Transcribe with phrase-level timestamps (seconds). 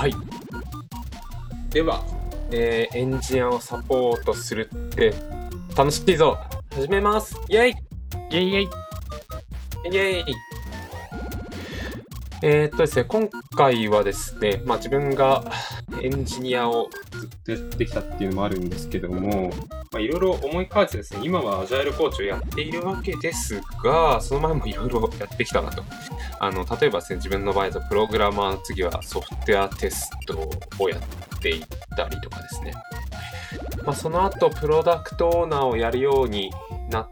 [0.00, 0.14] はい。
[1.68, 2.02] では、
[2.50, 5.12] えーエンジニアをサポートするって
[5.76, 6.38] 楽しいぞ。
[6.72, 7.36] 始めます。
[7.50, 7.70] イェイ。
[7.70, 8.68] イェイイェイ。
[9.84, 10.24] イェイ。
[12.40, 15.44] えーっとですね、今回はですね、まあ自分が
[16.00, 19.52] エンジニアをずっとやってきたっていうのもあるんですけども、
[19.92, 25.82] まあいろいろ思い返してですね、今はアジャイルコーチをやっているわけですが、その前もいろいろやってきたなと。
[26.38, 30.48] あの、例えばですね、自分の場合だとプログラマー次はソフトウェアテスト
[30.78, 32.72] をやっていったりとかですね。
[33.84, 36.52] まあその後、プロダクトオーナーをやるように
[36.88, 37.08] なっ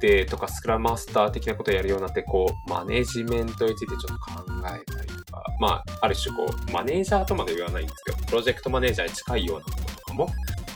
[0.00, 10.28] てとか、スクラムマスター的なことをやるようになって、こう、マネジメントについてちょっと考えたりとか、まあ、ある種こう、マネージャーとまで言わないんですけど、プロジェクトマネージャーに近いようなこととかも、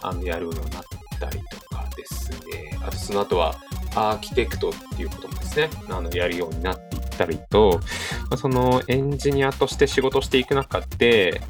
[0.03, 2.79] あの、やるようになってたりとかですね。
[2.83, 3.55] あと、その後は、
[3.95, 7.81] アーキテクトっていうこともですね、あの、やるようになっていったりと、
[8.31, 11.41] まあその、エンジニアとして仕事していく中で、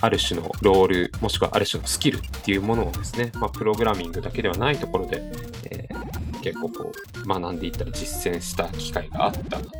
[0.00, 5.22] ある種のロール、もしくはある種のスキルっていうものをですね、まあ、プログラミングだけではないところで、
[5.70, 6.02] えー
[6.42, 6.92] 結構こ
[7.24, 9.70] う、学んでいったり実践した機会があったなと。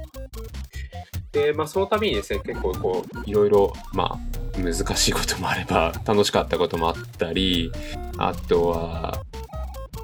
[1.33, 4.19] で、まあ、その度にですね、結構こう、いろいろ、ま
[4.57, 7.73] あ、難しいこともあれば、 楽しかったこともあったり、
[8.19, 9.23] あとは、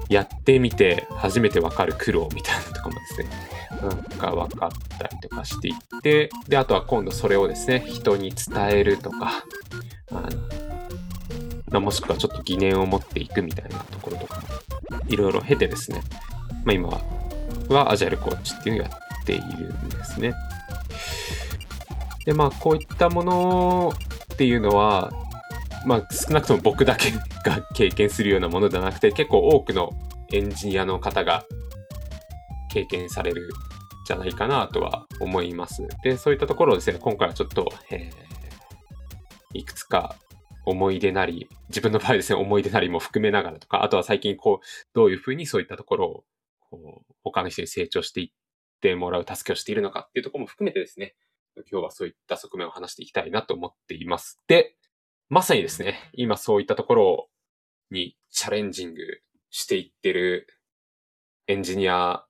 [0.09, 3.29] やってみて初めてわかる苦労みたいなのとかもですね、
[3.79, 9.43] なんか分かったりとかしていって、で、あとは今度それをですね、人に伝えるとか、
[10.11, 10.21] あの
[11.69, 16.01] まあもしくはちょっと疑念を持っていくみたいなところとかも、いろいろ経てですね、
[16.65, 16.89] まあ今
[17.69, 18.91] は、アジャイルコーチっていうのをや
[19.21, 20.33] っているんですね。
[22.25, 23.93] で、まあこういったもの
[24.33, 25.11] っていうのは、
[25.85, 27.11] まあ少なくとも僕だけ
[27.45, 29.91] が経験するようなものではなくて、結構多くの
[30.31, 31.45] エンジニアの方が
[32.71, 33.49] 経験される
[34.05, 35.87] じゃないかなとは思います。
[36.03, 38.29] で、そういったところをですね、今回はちょっと、えー
[39.53, 40.15] いくつか
[40.65, 46.23] 思い出なり、自分の場合ですね、思い出なりも含めながらとか、あとは最近こう、どういうふうにそういったところを、
[46.69, 48.29] こう、他の人に成長していっ
[48.79, 51.15] てもらう助けをしているのかっていうところも含めてですね、
[51.69, 54.39] 今日はそういった側面を話していきたいなと思っています。
[54.47, 54.75] で、
[55.29, 57.29] まさにですね、今そういったところ
[57.91, 59.01] にチャレンジング
[59.49, 60.47] していってる
[61.47, 62.25] エンジニア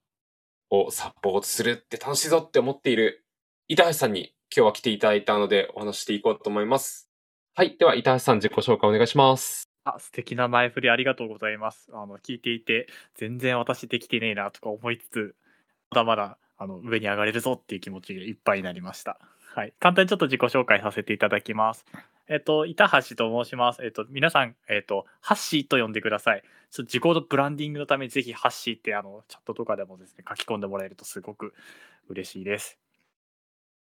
[0.70, 3.26] をサポートするって楽しいぞって思っている
[3.68, 7.10] 板橋さんに今日は来ていただいたのでお話していこうと思います。
[7.56, 7.76] はい。
[7.78, 9.70] では、板橋さん自己紹介お願いします。
[9.84, 11.90] あ素敵な前振りありがとうございます。
[11.94, 15.36] あの聞いていて全然私できてねえなとか思いつつ
[15.92, 19.20] まだまだあの上に上がれるぞっていう気持ちでいっぱいになりました。
[19.56, 21.86] はい、簡単にちょっと自己紹介させていただきます。
[22.28, 23.84] えっと板橋と申します。
[23.84, 26.44] えっと皆さんえっとハッシーと呼んでください。
[26.72, 31.54] ちょっと自己のブランディングのためにぜひハッシーってあのチャットとかでもですね書き込んでもらえるとすごく
[32.08, 32.78] 嬉しいです。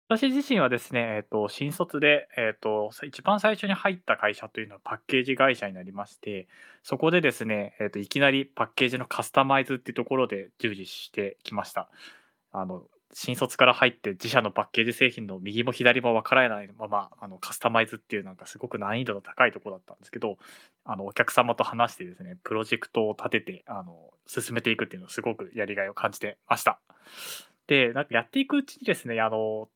[0.09, 6.47] 私自身はですね、えっと新卒で、えっと一番最初に入った会社というのはパッケージ会社になりまして、
[6.83, 11.89] そこでですね、えっといきなりパッケージのカスタマイズっていうところで従事してきました。
[12.51, 20.37] あの新卒から入って自社のパッケージ製品の右も左も分からないままあのカスタマイズっていうなんかすごく難易度の高いところだったんですけど
[20.83, 26.79] あのお客様と話してですねプロジェクトを立ててあの進めていくっていうのをすごくやりがいを感じてました。
[27.67, 29.69] でなんかやっていくうちにですねあの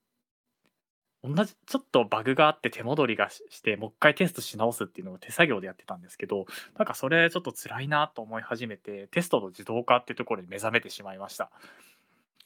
[1.27, 6.45] 同じちょっとバグがあって手戻りがしてもう一回テストし直すっていうのを手作業でやってたんですけど
[6.77, 11.51] なんかそれちょっと辛いなと思い始めてテストの自動化っていうところに目覚めてしまいました。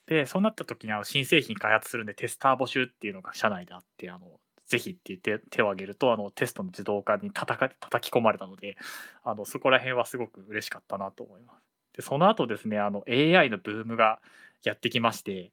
[0.07, 4.27] でそうなった時にあの新製品開発するんでテスター募集っていうのが社内であってあの
[4.65, 8.77] ぜひって言って手を挙げるとあのテストの自動化に叩か叩き込まれたので
[9.23, 11.61] あのそこら辺はすごく嬉しかったなと思います。
[11.95, 14.19] でその後ですねあの AI のブームが
[14.63, 15.51] やってきまして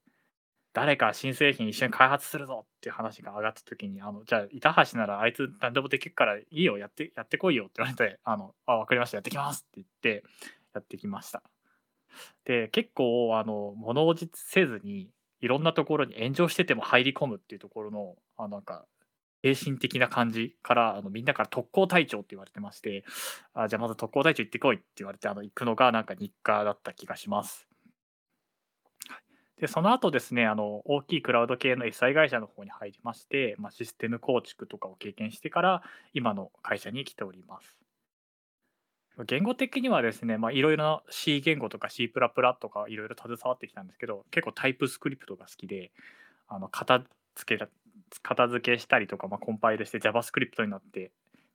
[0.73, 9.17] 誰か新製品一緒に開発するぞっていう話が上がった時にあのじゃあ板橋ならあいつ何でもできるからいいよやってやってこいよって言われてあのあ分かりました。
[9.17, 9.87] やってきますって言っ
[10.21, 10.25] て
[10.75, 11.43] やってきました
[12.45, 15.09] で結構あの物おじせずに
[15.41, 18.85] いろんなところに炎上してても入り込むっていうところのあなんか
[19.45, 23.05] 精神的な感じからあのみんなから特攻隊長って言われてまして
[23.55, 27.69] あじゃあまず特攻隊長行ってこいって言われてあの行くのがなんか日課だった気がします。
[29.61, 35.83] でその後ですねあの大きいクラウド系の SI 会社の方に入りまして、まあ、システム構築とかを経験してから
[36.15, 37.77] 今の会社に来ております
[39.27, 45.91] 言語的にはですねまあいろいろな C 言語とか C++ とかいろいろ携わってきたんですけど結構タイプスクリプトが好きで
[46.47, 47.03] あの片
[47.35, 47.69] 付け
[48.23, 51.11] 片付けしたりとか、まあ、コンパイルして JavaScript になって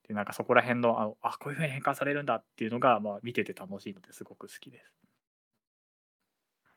[0.07, 5.02] でなんかそこら辺のあのあこういうふうに変換されるんだっていうのが、まあ、見てて楽しいのですごく好きです。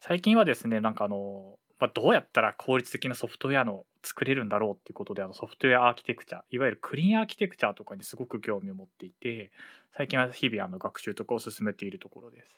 [0.00, 9.50] 最近はですねなんかあのまあ、どうやったら効率的なソフトウェアの作れるんだろうっていうことであのソフトウェアアーキテクチャいわゆるクリーンアーキテクチャとかにすごく興味を持っていて
[9.96, 12.48] 最近は日々あの学習とかを進めているところです。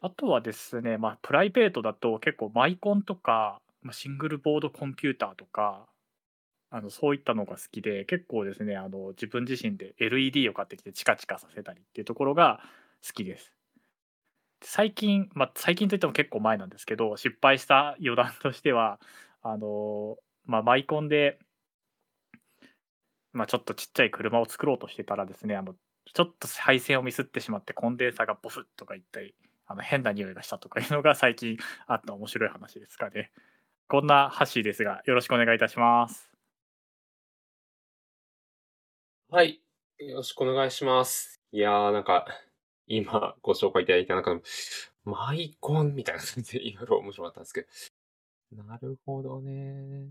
[0.00, 5.86] あとはですね、まあ、プライベートだと結構マイコンとか、まあ、シングルボードコンピューターとか
[6.70, 12.60] あのそういったのが好きで結構ですねあの自分自身で LED を買ってきてチカチカさせたりっていうところが
[13.04, 13.57] 好きです。
[14.62, 19.00] 最近、まあ、最近といっても結構前なんですけど失敗した余談としては
[19.42, 20.16] あの、
[20.46, 21.38] まあ、マイコンで、
[23.32, 25.74] まあ、ちょっとちっちゃい車を作ろうとしてたらですねあの
[26.12, 29.34] ちょっと配線をミスってしまってコンデンサーがボフッとかいったり
[29.66, 33.30] あの変な匂いがしたとかいうのが最近あった面白い話ですかね。
[33.86, 36.30] こんなハッシーですがよろしくお願いいたします。
[39.30, 39.60] はい。
[39.98, 41.38] よろしくお願いします。
[41.52, 42.26] いやー、なんか、
[42.88, 44.42] 今ご紹介いただいた中でも、
[45.04, 47.66] マイコンみたいな感じでいろいろ面白かったんですけ
[48.52, 48.64] ど。
[48.64, 50.08] なるほどね。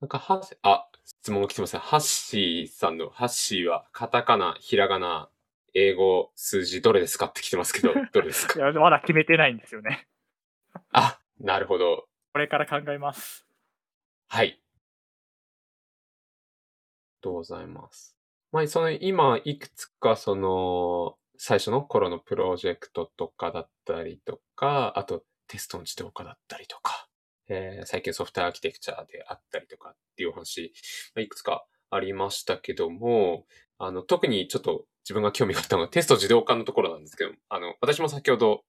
[0.00, 1.80] なんか、はあ、質問が来てますね。
[1.80, 5.30] ハッシーさんの、ハッシーは、カタカナ、ひらがな、
[5.74, 10.06] 英語、数字、どれですかって来てますけど、 どれですいかやまだ決めてないんですよね。
[10.92, 12.06] あ、なるほど。
[12.32, 13.46] これから考えます。
[14.28, 14.46] はい。
[14.46, 14.60] ありが
[17.22, 18.13] とうございます。
[18.54, 27.08] まあ、その今、いくつかその、最初の頃のプロジェクトとかだったりとか、あとテストの自動化だったりとか、
[27.48, 30.72] えー最近ソフトアーキテクチャであったりとかっていう話、
[31.16, 33.44] まあいくつかありましたけども、
[33.78, 38.62] あの、特にちょっと自分が興味があったのがテスト自動化のところなんですけど、あの、私も先ほど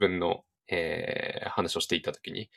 [0.00, 2.50] 自分の、えー話をしていたときに、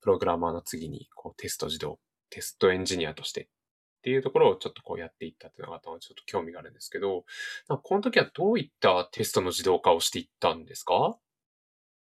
[0.00, 2.00] プログラマーの次にこうテスト自動、
[2.30, 3.48] テストエンジニアとして
[4.04, 7.24] っていうところをちょっとこうやっていったっていうのがちょっと興味があるんですけど、
[7.66, 11.16] この時はどういったテストの自動化をしていったんですか？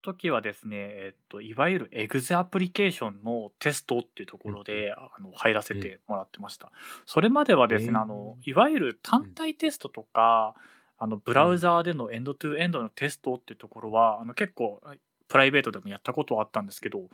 [0.02, 6.72] 時はですね、えっと、いわゆるエグゼアプリケーションのテストっていうところで、あの入らせてもらってました。
[7.06, 8.02] それまではですね、へー。
[8.02, 10.56] あのいわゆる単体テストとか、
[10.98, 14.82] あのブラウザーでのエンドトゥエンドのテストっていうところは、あの結構
[15.28, 17.10] プライベートでもやったことはあったんですけど、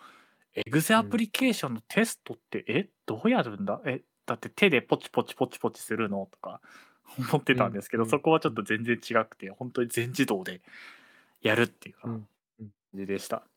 [0.56, 3.80] エグゼアプリケーションのテストって、え、どうやるんだ？
[3.86, 6.62] え、だって手でポチポチポチポチするのとか
[7.18, 8.10] 思ってたんですけど、うん。
[8.10, 10.62] そこはちょっと全然違くて、本当に全自動で
[11.42, 12.28] やるっていううん。
[12.62, 13.48] 感じでした。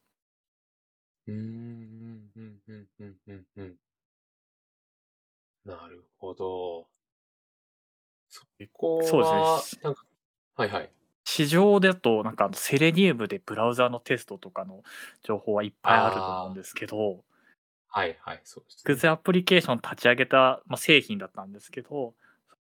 [1.26, 3.76] うーん、うん、うん、うん、うん、うん。
[5.64, 6.90] なるほど。
[8.30, 9.94] そこは、そうですねなん。
[9.94, 10.04] か、
[10.56, 10.94] はいはい。
[11.24, 12.36] 市場だとなん。
[12.36, 14.82] かセレニウムでブラウザーのテストとかの
[15.22, 16.54] 情報はいっぱいあると思うん。
[16.54, 17.24] ですけど、
[17.92, 18.82] はいはい、そうですね。
[18.84, 22.14] グズアプリケーション立ち上げた、まあ、製品だったんですけど、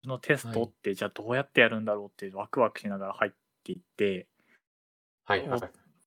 [0.03, 3.31] そのテストってじゃあどうやってやるんだろうってワクワクしながら入っ
[3.63, 4.27] ていって、
[5.25, 5.61] はいはい。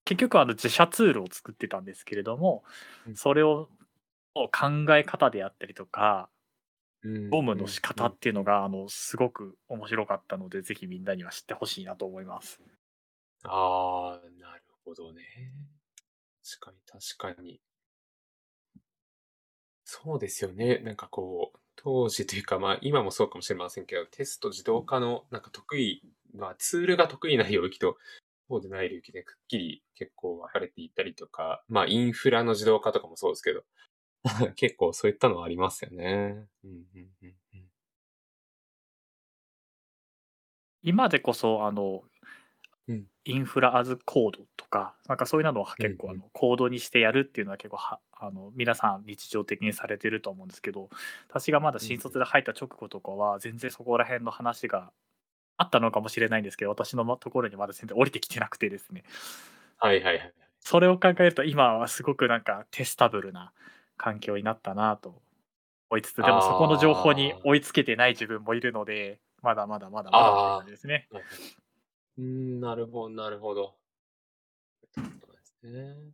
[0.05, 2.65] 結局あの自社ツールを作ってたんですけれども、
[3.07, 3.69] うんそれを
[4.35, 4.51] 考
[4.97, 6.29] え方であったりとか、
[7.05, 12.61] 業業務の仕方っていうのがあのすごく面白かったので、ぜひみんなには知ってほしいなと思います。
[13.45, 15.23] ああ、なるほどね。
[16.61, 16.79] 確かに
[17.27, 17.61] 確かに。
[19.94, 20.79] そうですよね。
[20.79, 26.03] なんかこう、当時というか、まあ今もそうかもしれませんけど、テスト自動化のなんか得意、
[26.35, 27.99] まあツールが得意な領域と、
[28.49, 33.64] そうでない領域でくっきり結構分かれていったりとか、まあインフラの自動化とかもそうですけど、
[34.57, 36.47] 結構そういったのはありますよね。
[36.64, 37.64] うんうんうんうん
[40.83, 42.12] 今でこそあの、うん
[43.25, 50.88] インフラアズコードとかなんかそういうのは結構あのコードにしてやるっていうのは結構はあの皆さん日常的にされてると思うんですけど
[51.28, 54.90] 私がまだ新卒で入った直後とかは全然そこら辺の話が
[55.56, 59.04] あったのかもしれないんですけど私のところにまだ全然降りてきてなくてですね。
[59.78, 60.32] はいはいはい。
[60.61, 63.52] それを考えると今はすごくなんかテスタブルな
[63.96, 65.20] 環境になったなと
[65.90, 71.08] 思いつつでもそこの情報に追いつけてない自分もいるのでまだまだまだまだですね。
[72.16, 73.78] うーん、なるほど、なるほど。
[75.21, 76.12] そうですね。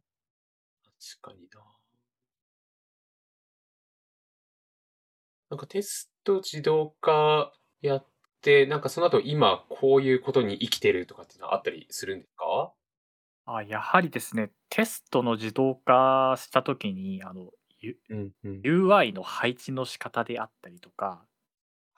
[0.83, 1.79] 確かにな。
[5.51, 7.53] なんかテスト自動化
[7.83, 8.07] やっ
[8.43, 12.73] て、なんかその後今こういうことに生きてるとかっていうのはあったりするんですか？
[13.47, 17.51] あやはりですね、テストの自動化したときにあの、
[17.81, 18.65] U- うんうん。
[18.65, 21.27] UI の配置の仕方であったりとか、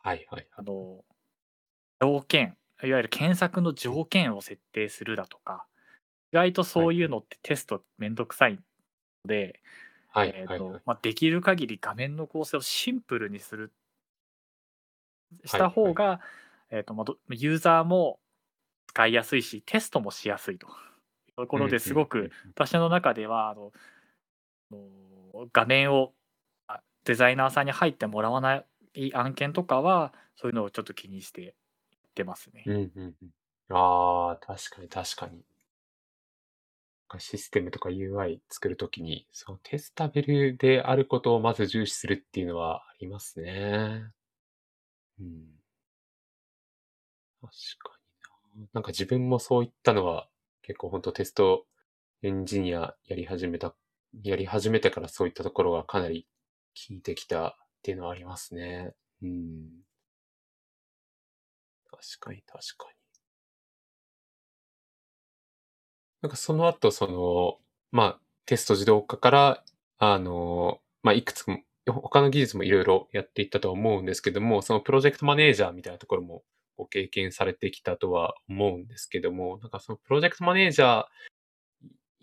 [0.02, 0.62] はいはいはい。
[0.62, 1.04] あの
[2.00, 5.66] 条件、いわゆる検索の条件を設定するだとか、
[6.32, 8.58] 意外とそういうのってテストめんどくさいの
[9.26, 9.60] で、
[10.08, 10.80] はいえーと。
[10.84, 13.72] まあ、できる限り画面の構成をシンプルにする
[15.44, 16.20] したはい方が、
[16.70, 18.18] えーとまあ、どユーザーも
[18.88, 20.66] 使いやすいしテストもしやすいと。
[20.66, 20.72] いう
[21.36, 23.72] ところですごく私の中ではあの
[24.70, 26.12] の画面を
[26.66, 31.54] あデザイナーさんに入ってもらわない案件とかはそういうのをちょっと気にして
[32.14, 32.62] てますね。
[32.66, 33.76] うんうんうん。
[33.76, 35.42] ああ、確かに確かに。
[37.18, 44.10] システムとか UI 作るときに、そのテスタベルであることをまず重視するっていうのはありますね。
[45.20, 45.60] うん。
[47.40, 47.98] 確か
[48.56, 48.68] にな。
[48.74, 50.28] なんか自分もそういったのは
[50.62, 51.66] 結構本当テスト
[52.22, 53.74] エンジニアやり始めた、
[54.22, 56.26] やり始めてからそういったところがかなり
[56.88, 58.94] 効いてきたっていうのはありますね。
[59.22, 59.68] うん。
[62.00, 62.94] 確かに確かに。
[66.22, 67.58] なんかその後、その、
[67.92, 69.64] まあ、テスト自動化から、
[69.98, 76.42] あの、まあ、いくつも、他の技術もいろいろやっていったと思うんですけども、そのプロジェクトマネージャーみたいなところも
[76.76, 81.04] ご経験されてきたとは思うんですけども、なんかそのプロジェクトマネージャ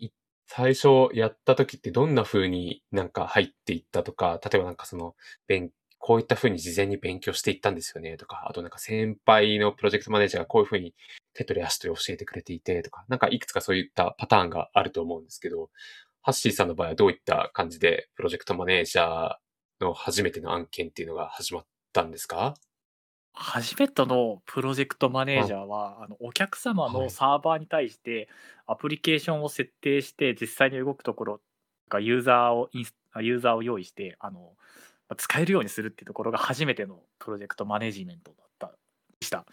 [0.00, 0.10] ー、
[0.50, 5.14] 最初やった時ってどんな風になんか入っていったとか、例えばなんかその、
[5.46, 10.94] 勉こういった風に事前に勉強していったんですよねとか、あとなんか先輩のプロジェクトマネージャーがこういう風に
[11.34, 15.70] 手取り足取り教えてくれていてとか、なんかいくつかそういったパターンがあると思うんですけど、
[16.22, 19.36] ハッシーさんの場合はどういった感じでプロジェクトマネージャー
[19.80, 22.54] の初めての案件っていうのが始まったんですか？
[23.32, 27.10] 初めてのプロジェクトマネージャーは、あのお客様のはい。
[27.10, 28.28] サーバーに対して
[28.66, 31.40] アプリケーションを設定して実際に動くところ
[31.88, 34.48] がユーザーをインスユーザーを用意してあのまあ
[35.16, 38.72] 使えるようにするっていうところが初めてのプロジェクトマネジメントだった
[39.20, 39.44] でした。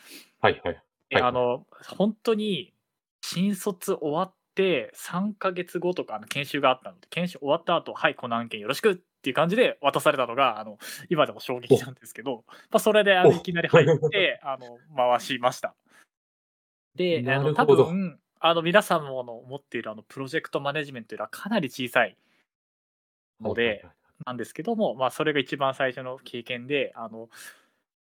[0.42, 0.84] はいはい。
[1.10, 1.66] ではいあの
[1.98, 2.74] 本当に
[3.22, 10.78] 新卒終わって3ヶ月後とかあの研修があったので研修終わった後はいこの案件よろしくっていう感じで渡されたのがあの
[11.10, 15.76] 今でも衝撃なんですけど、まあ、それであのおいきなり入って あの回しました。
[16.96, 22.18] であの多分あの皆さんもの持っているあのプロジェクトマネジメントというのはかなり小さい
[23.42, 23.96] ので、はいはいはい
[24.26, 27.30] なんですけども、まあ、それが一番最初の経験であの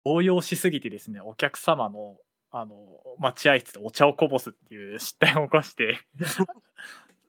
[0.06, 2.16] 応用しすぎてですねお客様の
[2.50, 2.76] あの
[3.20, 6.00] 待合室でお茶をこぼすっていう失態を起こして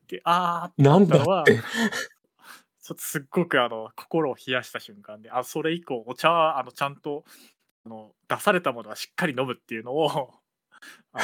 [0.07, 1.59] であーなんだのはって。
[2.89, 7.25] ちょっとすっごくあの心を冷やした瞬間であそれ以降お茶はあのちゃんと
[7.85, 10.31] あの出されたものはしっかり飲むっていうのを
[11.13, 11.21] あ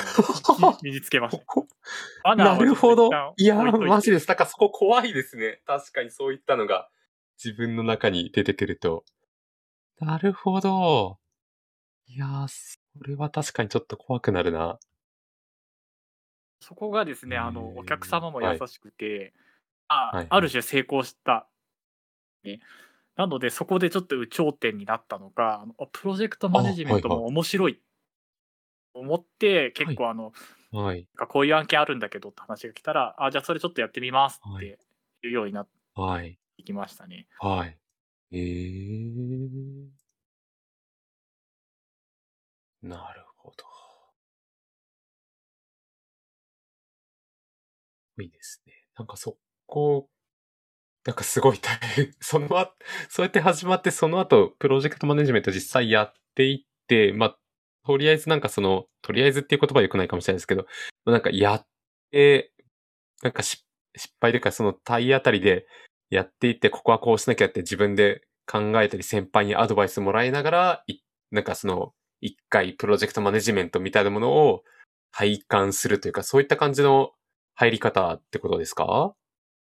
[0.61, 1.45] の 身につけました。
[2.37, 3.09] なるほど
[3.39, 4.27] いやマジです。
[4.27, 5.63] だからそこ怖いですね。
[5.65, 6.91] 確かにそういったのが
[7.43, 9.05] 自分の中に出てくると。
[10.01, 11.19] なるほど。
[12.07, 14.79] いやー、それは確かにちょっと怖くなるな。
[16.61, 19.33] そこがですね、あへの、ーお客様も優しくて、
[19.89, 21.49] あはいはいある種成功した。
[22.43, 22.61] ね。
[23.17, 27.81] なので、そこでちょっと有頂天になったのが、あのあプロジェクトマネジメントも面白い
[28.93, 30.33] と思って、結構あの、
[30.73, 31.07] はい。
[31.29, 36.39] こういう案件あるんだけどって話が来たら、あ、じゃあそれちょっとやってみますっはいていうようになってはい。
[36.65, 37.27] きましたね。
[37.39, 37.79] はい。
[38.33, 39.89] えー。
[42.83, 43.65] なるほど。
[48.23, 48.73] いいですね。
[48.97, 50.09] なんかそこ、
[51.05, 52.15] なんかすごい大変。
[52.21, 52.75] その後、
[53.09, 57.39] そうやって始まって、その後、プロジェクトマネジメント実際やっていって、まあ、
[57.87, 60.67] とりあえずなんかその、とりあえずっていう言葉は良くないかもしれないですけど、
[61.05, 61.67] なんかやっ
[62.11, 62.53] て、
[63.23, 63.65] なんか失
[64.21, 65.67] 敗というかその体当たりで
[66.15, 74.65] やっていって、ここはこうしなきゃって自分で考えたり、先輩にアドバイスもらいながら、いなんかその、一回プロジェクトマネジメントみたいなものを
[75.13, 77.13] 体感するというか、そういった感じの
[77.55, 79.15] 入り方ってことですか？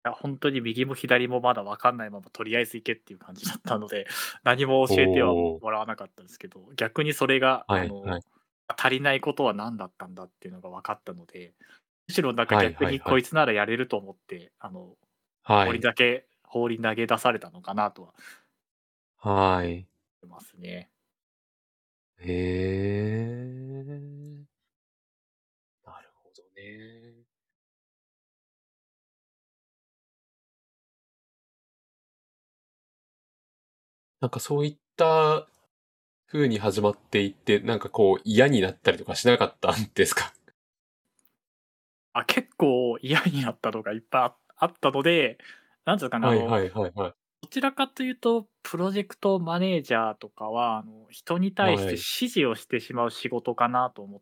[0.03, 4.08] いや本当に右も左もまだ分かんないままとりあえず行けっていう感じだったので
[4.43, 8.22] 何も教えてはもらわなかったんですけど逆にそれが、はいあのはい。
[8.67, 11.53] 足りないことは何だったんだっていうのが分かったので
[12.08, 13.00] むしろなんかはい逆にはい。
[13.00, 14.98] はいこいつならやれると思って、あの
[15.43, 15.79] 放りはい。
[15.81, 18.13] だけ放り投げ出されたのかなとは
[19.17, 19.88] はい。
[20.27, 20.89] ますね。
[22.20, 23.84] へえ。
[25.86, 27.13] なるほどね。
[34.20, 35.48] なんかそういった
[36.27, 40.34] 風に始まっていって、なんかこう嫌になったりとかしなかったんですか？
[42.13, 45.38] あ結構嫌になったのがいっぱいああったので
[45.85, 47.13] なんていうかな、はいはいはいはい。
[47.41, 54.21] どちらかというと、プロジェクトマネージャーとかは、あの人に対してはい指示をしてしまう仕事かなと思っ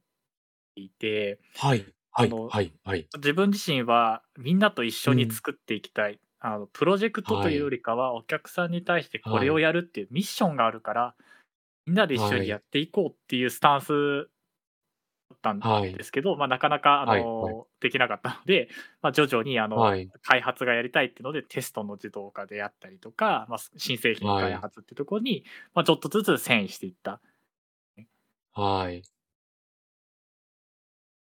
[0.75, 3.07] ていて、はいはいあのはいはい。
[3.17, 6.19] 自分自身はみんなと一緒に作っていきたい。
[6.41, 11.15] あのプロジェクトというよりかは、お客さんに対してこれをやるっていうミッションがあるから、
[11.85, 14.29] みんなで一緒にやっていこうっていうスタンス
[15.41, 16.03] たんはいで。
[16.03, 18.67] すけど、まあ、なかなかあの、はいはいできなかったので、
[19.01, 20.11] まあ、徐々にあの、はい。
[20.23, 27.21] 開発がやりたいっていうので、テストの自動化であったりとか、まあ、新製品開発っていうところに、まあ、ちょっとずつ遷移していった。
[28.51, 29.01] はい。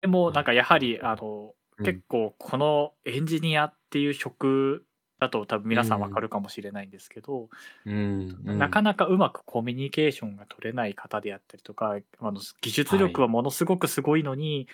[0.01, 4.85] でも、なんかやはり、うんあの、うん結構このエンジニアっていう職
[5.19, 7.49] だと多分皆さんわかるかもしれないんですけど、
[7.85, 8.57] うん。
[8.57, 14.67] なかなかうまくコミュニケーションが取れない方であったりとか、あの技術力はものすごくすごいのに、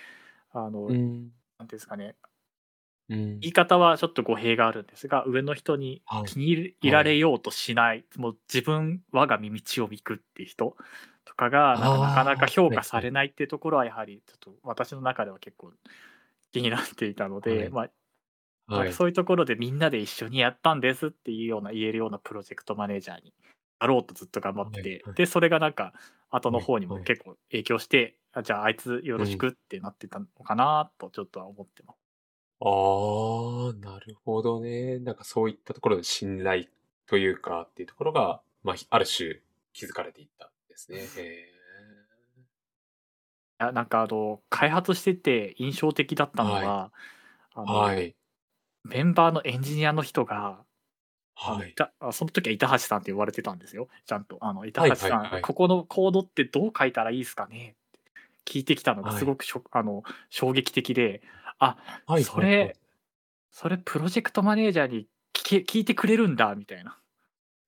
[0.51, 1.33] あの、なんていうん。
[1.61, 2.15] うんですかね、
[3.09, 3.39] うん。
[3.41, 6.23] 言い方はちょっと語弊があるんですが、上の人にはい。
[6.25, 10.75] 気に入られようとしない、もう自分、我が身道を見くっていう人
[11.25, 15.71] とかが、なかなか評価されないっていうところは、やはりちょっと私の中では結構
[16.51, 17.69] 気になっていたので、はい。
[17.69, 17.89] まあ、
[18.67, 18.93] はい。
[18.93, 23.33] そういうところでみんなで一緒にやったんですっていうような言えるようなプロジェクトマネージャーに
[23.79, 25.93] なろうとずっと頑張ってて、はいはいでそれがなんか
[26.31, 31.97] 後の方にもはい結構影響して、あじゃああいつよろしくってなってたのかなとちょっとは思ってます。
[32.61, 34.99] ああ、なるほどね。
[34.99, 36.65] なんかそういったところで信頼
[37.05, 39.41] というかっていうところが、まあ、ある種
[39.73, 40.99] 気づかれていったんですね。
[41.17, 41.51] へ
[43.61, 46.91] いやなんかあの開発してて印象的だったのは、は
[47.53, 48.15] あのはい。
[48.85, 50.63] メンバーのエンジニアの人が、
[51.35, 51.73] はい。
[51.73, 57.99] たあその時は板橋さんって言われてたんですよちゃんとあの板橋さん、はいはいはいここのコードってどう書いたらいいですかねって
[58.45, 61.21] 聞いてきたのがはいすごくしょ、あの衝撃的で
[61.59, 62.23] あはい。
[62.23, 62.77] それ、
[63.51, 66.97] それプロジェクトマネージャーに聞け聞いてくれるんだみたいな、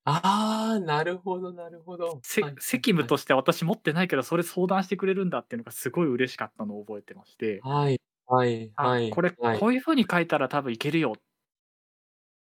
[0.10, 2.22] ああ、なるほど、なるほど。
[2.24, 8.00] 責務として私持ってないけどそれ相談してくれるんだっていうのがすごい嬉しかったのを覚えてまして、はい。
[8.30, 8.74] はい。
[8.76, 9.10] あはい。
[9.10, 9.60] これ、はい。
[9.60, 11.22] こういうふうに書いたら多分いけるよっ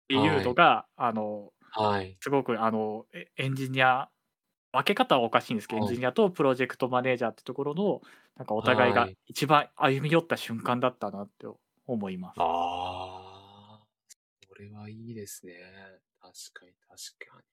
[0.09, 2.17] ていうのが、あのはい。
[2.21, 4.09] すごくあのエエンジニア
[4.73, 8.01] 分け方はおかしいんですけど、はいエンジニアとプロジェクトマネージャーってところの
[8.37, 11.47] なんかお互いがはい一番歩み寄った瞬間だったなって
[11.87, 12.37] 思います。
[12.37, 13.87] ああ、
[14.47, 15.55] それはいいですね。
[16.21, 17.43] 確かに、確かに。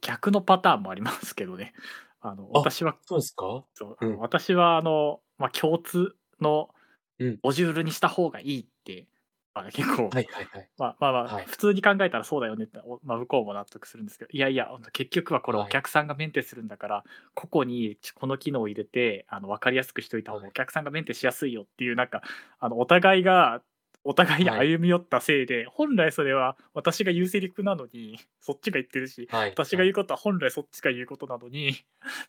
[0.00, 1.72] 逆のパターンもありますけどね。
[2.20, 3.66] あのあ私はそうですか？
[3.74, 6.70] そううん私はあの、まあ、共通の
[7.18, 7.38] うん。
[7.42, 9.06] モジュールにした方がいいって、
[9.54, 10.68] まあ、結構、はい、はい、はい。
[10.78, 11.44] まあまあまあ、はい。
[11.46, 15.66] 普通に考えたらそうだよねって、おまあ、向こうも納得するんですけどいやいや結局はこれはい。
[15.66, 20.50] お客さんがメンテするんだから、個々にこの機能を入れてあの分かりやすくしといた方がはい。
[20.50, 22.22] お客さんがメンテしやすいよっていうなんか
[22.58, 23.60] あのお互いが
[24.02, 24.68] お互いにはい。
[24.68, 29.50] 歩み寄ったせいで、本来それは私が言うセリフなのにそっちが言ってるしはい。
[29.50, 31.74] 私が言うことは本来そっちが言うことなのにっ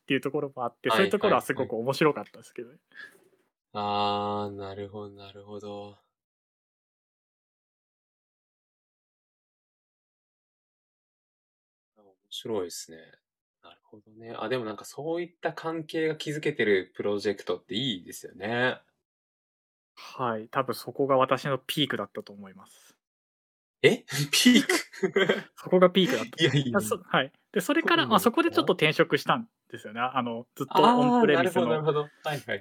[0.05, 0.97] ていうところもあって、はい。
[0.97, 2.77] そういうところはすごく面白かったですけどね。
[3.73, 5.99] ああ、なるほど、なるほど。
[11.97, 12.97] あ面白いですね。
[13.63, 14.33] なるほどね。
[14.37, 18.81] あ、でもなんかそういった関係が築けてるプロジェクトっていいですよね。
[19.95, 22.90] はい、多分そこが私のピークだったと思います。
[23.83, 24.03] え？
[24.31, 24.73] ピーク
[25.55, 26.43] そこがピークだった。
[26.43, 30.01] いやいやはい、でそれから、まあ、そこでちょっと転職したんですよね。
[30.01, 32.07] あのずっとオンプレミスの。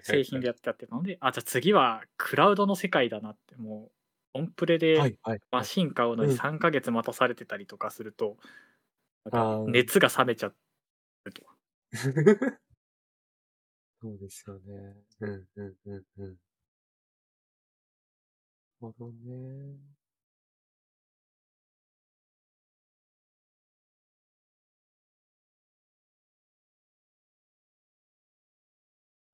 [0.02, 3.90] 製品でやってたっていうので、あじゃあ次はクラウドの世界だなって、も
[4.34, 5.16] うオンプレで。
[5.50, 8.38] マシン買うのにうん3ヶ月待たされてたりとかすると、
[9.66, 10.54] ん熱が冷めちゃう
[11.32, 11.42] と。
[14.02, 14.96] そうですよね。
[15.20, 16.36] うんうんうんうん。
[18.80, 19.99] なるほどね。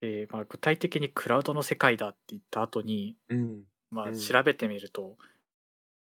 [0.01, 3.65] でまあ、具体的にクラウドの世界だって言った後に、うん。
[3.91, 5.19] まあ、うん調べてみると、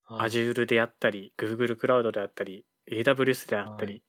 [0.04, 4.02] はい Azure であったり、Google クラウドであったり、AWS であったり、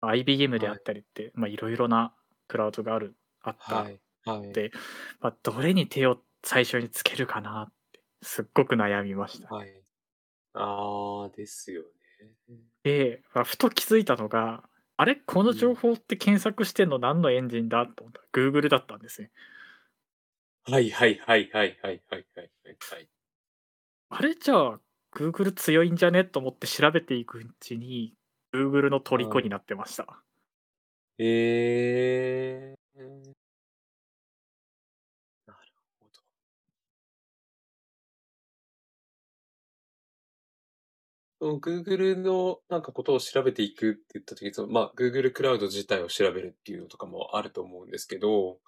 [0.00, 2.14] IBM であったりって、まあ、いろいろな
[2.48, 4.00] クラウドがあるあった、はい。
[4.24, 4.52] はい。
[4.52, 4.72] で
[5.20, 9.54] まあ、どれに手を最初につけるかなってすっごく悩みました。
[9.54, 9.84] はい。
[10.54, 12.34] ああ、ですよね。
[12.82, 15.16] で、まあ、ふと気づいたのがあれ？
[15.16, 17.86] この情報って検索してんの何のエンジンだ？
[17.86, 19.30] と思ったら Google だったんですね。
[20.66, 22.50] はいはいはいはいはいはいはい
[22.90, 23.08] はい。
[24.10, 24.34] あれ？
[24.34, 24.80] じゃあ
[25.14, 26.24] Google 強いんじゃね？
[26.24, 28.14] と思って調べていくうちに
[28.54, 30.22] Google の虜になってました。
[31.18, 33.34] えー。
[35.46, 35.58] なる
[36.00, 36.20] ほど。
[41.44, 48.60] その Google のなんかことを調べていくって言った時そのまあ Google クラウド自体を調べるっていうのとかもあると思うんですけど、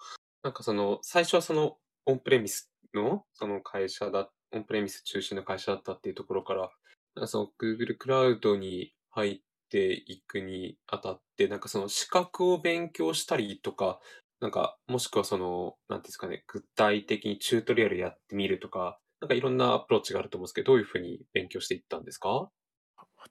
[0.43, 6.69] なんかその最初はそのオンプレミスのその会社だ、オンプレミス中心の会社だったっていうところから、
[7.15, 9.39] かその Google クラウドに入っ
[9.71, 13.99] ていくにあたって、なんかその資格を勉強したりとか、
[14.39, 22.51] なんか、もしくはその、なんていうんですかね、具体的にチュートリアルやってみるとか、なんかいろんなアプローチがあると思うんですけど、どういうふうに勉強していったんですか？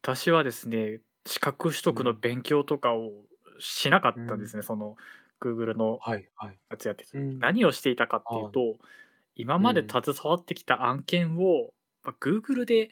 [0.02, 3.10] 私はですね、資格取得の勉強とかを
[3.58, 4.96] しなかったんですね、その
[5.40, 6.58] Google のはい、はい。
[6.70, 8.78] やつやってて、うん何をしていたかっていうと、
[9.34, 12.90] 今までうん携わってきた案件を、まあ、Google で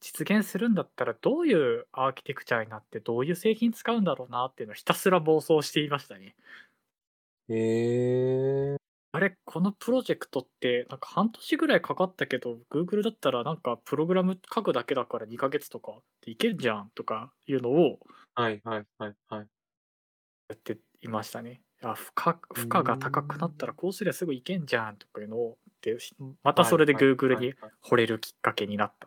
[0.00, 6.36] 実現するんだったらどういうアーキテクチャになってどういう製品使うんだろうなっていうのをひたすら妄想していましたね。
[7.48, 8.83] へえ。
[9.14, 15.92] あれこのプロジェクトってなんか半年ぐらいかかったけど Google だったらなんかプログラム書くだけだから2ヶ月とか
[16.26, 18.00] でいけるじゃんとかいうのを
[18.34, 19.46] はい、はい、はい、はい。
[20.48, 21.60] やっていましたね。
[21.84, 25.96] あ負荷負荷が高くなったらこうすりゃすぐいけんじゃんとかいうのをで
[26.42, 29.06] またそれではいはい Google にはいはい惚れるきっかけになった。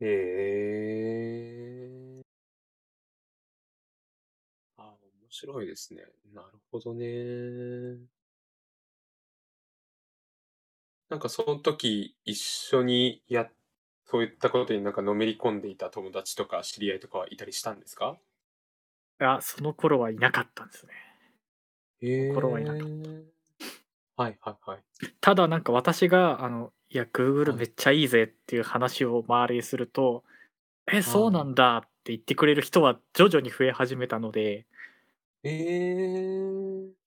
[0.00, 0.06] へ
[2.20, 2.22] え。
[4.76, 4.92] あ、面
[5.30, 6.04] 白いですね。
[6.34, 8.13] なるほどね。
[11.14, 13.48] なんかその時一緒にや、
[14.04, 18.18] そういったことになんかのめり込んでいた友達とか知り合いとかはいたりしたんですか？
[19.20, 20.92] あその頃はいなかったんですね。
[22.00, 22.32] へえ。
[22.32, 22.88] 頃はいなかっ
[24.16, 24.82] はいはいはい。
[25.20, 30.24] ただなんか私があのいや Google はいめっちゃいいぜっていう話を周りにすると、
[30.92, 34.66] えそうなんだって言ってくれる人は徐々に増え始めたので
[35.44, 37.03] ええ。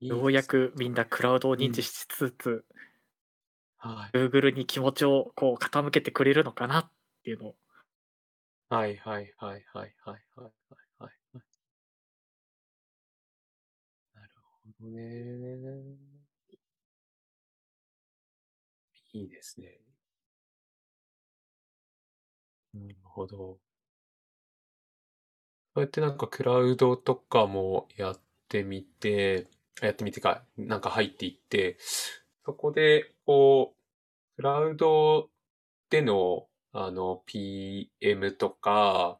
[0.00, 2.64] ようやくみんなクラウドを認知しつつ、
[3.78, 6.90] はい、Google に気持ちをこう傾けてくれるのかなっ
[7.24, 7.56] ていうのを。
[8.68, 10.52] はいはいはいはいはいはい
[10.98, 11.12] はい。
[14.14, 14.30] なる
[14.78, 15.96] ほどね。
[19.12, 19.78] いいですね。
[22.74, 23.60] なるほど。
[25.74, 29.48] そうやってなんかクラウドとかもやってみて、
[29.86, 31.76] やってみてか、なんか入っていって、
[32.44, 35.30] そこで、こう、クラウド
[35.90, 39.18] での、あの、PM とか、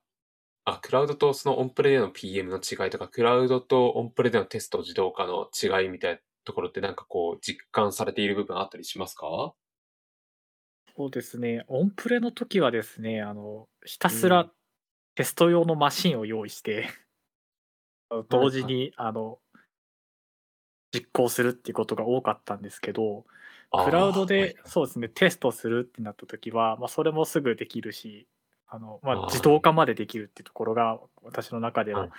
[0.64, 9.54] あ、クラウドとそのオンプレでの PM の違いとか、クラウドとオンプレでのテスト自動化の違いみたいなところってなんかこう、実感されている部分あったりしますか？
[10.96, 11.64] そうですね。
[11.68, 14.52] オンプレの時はですねあのひたすらうん。
[15.16, 16.88] テスト用のマシンを用意して、
[18.08, 19.38] あの同時にあの
[20.92, 23.24] 実行するっていうことが多かったんですけど
[23.84, 28.26] クラウドでそうですねテストするってなった時は、まあ、それもすぐできるし
[28.66, 32.10] あの、まあ、はい自動化までできるっていうところが私の中でははい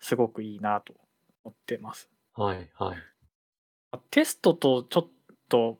[0.00, 0.94] すごくいいなと
[1.44, 2.10] 思ってます。
[2.34, 2.98] はい、はい。
[4.10, 5.08] テストとちょっ
[5.48, 5.78] と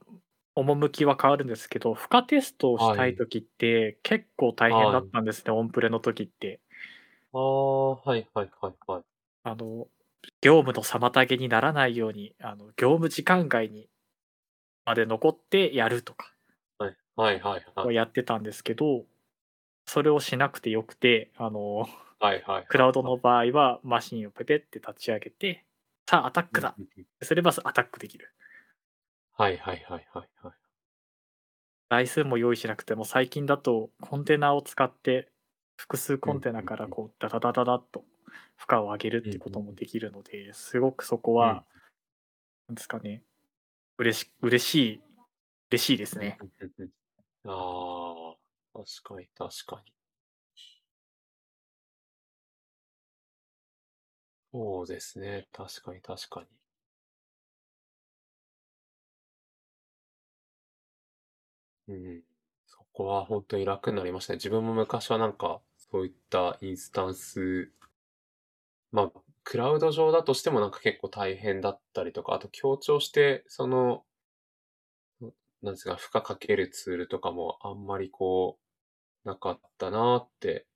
[0.55, 6.61] 趣は変わるんですけど、負荷テストをしたい時って結構大変だったんですね、オンプレの時って。
[7.33, 9.03] ああ、はい、はい、はい、はい。
[9.45, 9.87] あの、
[10.41, 13.89] 業務の妨げにならないように、あの業務時間外に
[14.85, 16.33] まで残ってやるとか
[17.21, 19.05] はい、はい、はい、はやってたんですけど、
[19.85, 21.87] それをしなくてよくて、あの、
[22.19, 22.67] はい、はい。
[22.67, 25.65] クラウドの場合はマシンをペペって立ち上げて、
[26.09, 26.75] さあアタックだ
[27.23, 28.33] すればアタックできる。
[29.37, 30.55] はい、はい、はい、はい、はい。
[31.89, 35.29] 台数も用意しなくても最近だとコンテナを使って
[35.77, 38.05] 複数コンテナからこうダダダダダッと
[38.57, 41.65] 負荷を上げるってこともできるのですごくそこは
[42.69, 43.23] なんですかね
[43.99, 45.01] 嬉し嬉しい
[45.71, 46.39] 嬉しいですね。
[46.41, 46.91] うんうんうん
[47.47, 49.93] ああ、確かに、確かに。
[54.53, 55.49] そうですね。
[55.53, 56.47] 確かに、確か
[61.89, 61.95] に。
[61.95, 62.23] うん。
[62.67, 64.37] そこは本当に楽になりましたね。
[64.37, 67.71] 自分も昔はなんか、そういったインスタンス、
[68.93, 69.13] まあ、
[69.45, 74.05] クラウド上だとしてもなんか結構大変だったりとか、あと強調して、その、
[75.63, 78.59] なんですか、負荷かけるツールとかもあんまりこ
[79.25, 80.67] う、なかったなって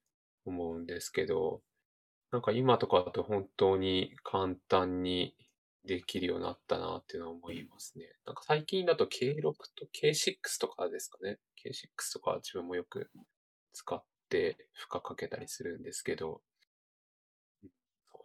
[0.44, 1.62] 思うんですけど、
[2.30, 5.34] なんか今とかだと本当に簡単に
[5.84, 8.06] できるようになったなっていうのは思いますね。
[8.26, 11.38] なんか最近だと K6 と K6 とかですかね。
[11.64, 13.10] K6 とか自分もよく
[13.72, 16.40] 使って負荷かけたりするんですけど、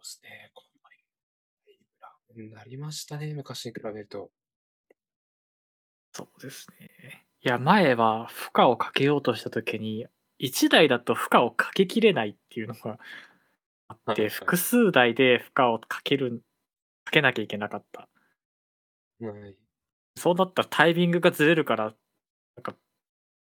[0.00, 0.50] うですね。
[0.54, 0.62] こ
[2.38, 3.34] んなになりましたね。
[3.34, 4.30] 昔に比べると。
[6.12, 7.26] そうですね。
[7.42, 10.06] いや前は負荷をかけようとした時に
[10.38, 12.98] 1台だと負荷をかけきれないっていうのが
[13.88, 16.42] あって複数台で負荷をかける
[17.04, 18.08] かけなきゃいけなかった。
[19.20, 19.56] はい。
[20.16, 21.84] そうなったらタイミングがずれるから、
[22.56, 22.74] なんか、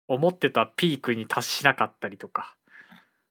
[0.09, 2.57] 思ってたピークに達しなかったりとか、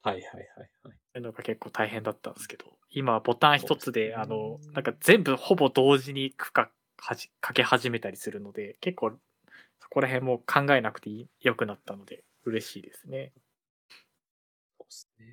[0.01, 1.02] はいはいはいはい。
[1.19, 9.13] いうのが結構大変だったんですけど、今はボタン一つで、あの、なんか全部ほぼ同時に区画はじかけ始めたりするので、結構
[9.79, 11.09] そこら辺も考えなくて
[11.41, 13.33] 良くなったので、嬉しいですね。
[14.77, 15.25] そうですね。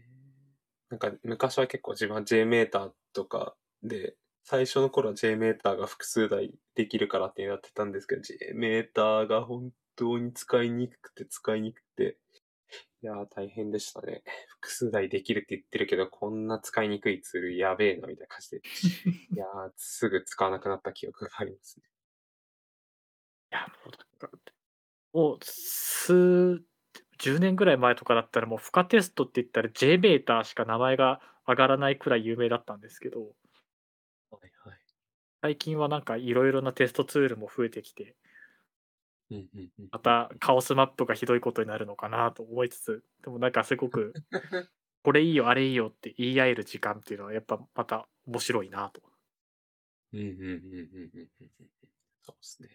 [0.91, 12.17] なんか昔は結構自分は J メーターとかで、最初の頃は J メーターが複数台できるからってやってたんですけど、J メーターが本当に使いにくくて使いにくくて、
[13.03, 14.23] いやー大変でしたね。
[14.61, 21.87] 複数台できるって言ってるけど、こんな使いにくいツールやべえなみたいな感じで、いやー すぐ使わなくなった記憶がありますね。
[23.53, 24.39] いや、もうなんか、
[25.13, 26.63] もう数、
[27.19, 33.21] 10年ぐらい前とかだったらもう負荷テストって言ったら J メーターしか名前が上がらないくらい有名だったんですけど、
[34.31, 34.79] はいはい。
[35.43, 38.17] 最近はなんかいろいろなテストツールも増えてきて。
[39.93, 44.15] またカオスマップがひどいことになるのかなと思いつつ、でもなんかすごく、
[45.05, 49.03] これいいよ、あれいいよって言い合える時間っていうのはやっぱまた面白いなと。
[50.13, 51.71] うんうんうんうんうんうんうん。
[52.23, 52.69] そうですね。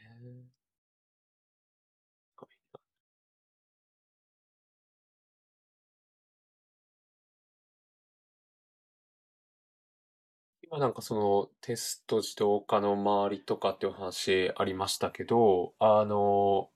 [10.67, 16.69] 今なんかそのテスト自動化の周りとかっていう話ありましたけど、あの、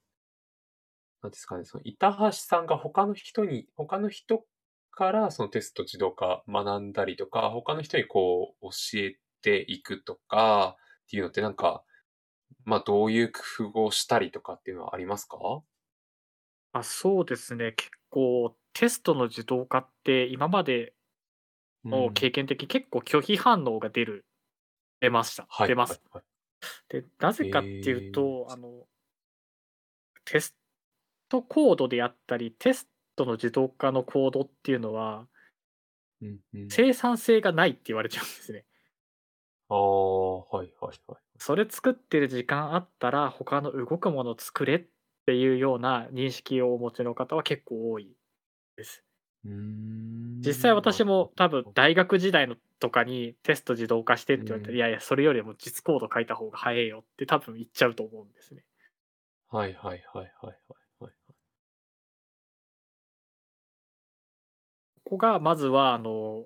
[1.22, 4.46] なんですかね、その板橋さんが他の人に、他の人
[4.92, 11.84] からそのテスト自動化学んだりとか、他の人にこう教えていくとかっていうのってなんか、
[12.66, 15.38] まあどういう工夫をしたりとかっていうのはありますか？
[16.74, 20.94] あそうですね、結構テストの自動化って今まで
[21.86, 24.26] の経験的に結構拒否反応が出る
[25.02, 25.50] 出ました。
[25.50, 25.68] はい。
[25.68, 26.02] 出ます。
[26.12, 26.26] はいはい
[26.90, 28.88] で、なぜかっていうと、へーあの、
[30.24, 30.56] テス
[31.30, 35.30] トコードであったり、テストの自動化のコードっていうのは、
[36.22, 38.66] うんうん生産性がないって言われちゃうんですね。
[39.68, 41.22] ああ、はいはいはい。
[41.40, 44.88] それ作ってる時間あったら、他の動くもの作れっ
[45.26, 48.16] ていうような認識をお持ちの方は結構多い
[48.78, 49.06] です。
[49.46, 54.78] 実際私も多分大学時代のとかにテスト自動化してって言われたら、うん。
[54.78, 58.64] いやいや、それよりも実コード書いた方が早いよって多分言っちゃうと思うんですね。
[59.50, 60.56] はいはいはいはいはい
[61.00, 61.12] はい。
[65.04, 66.46] ここがまずはあの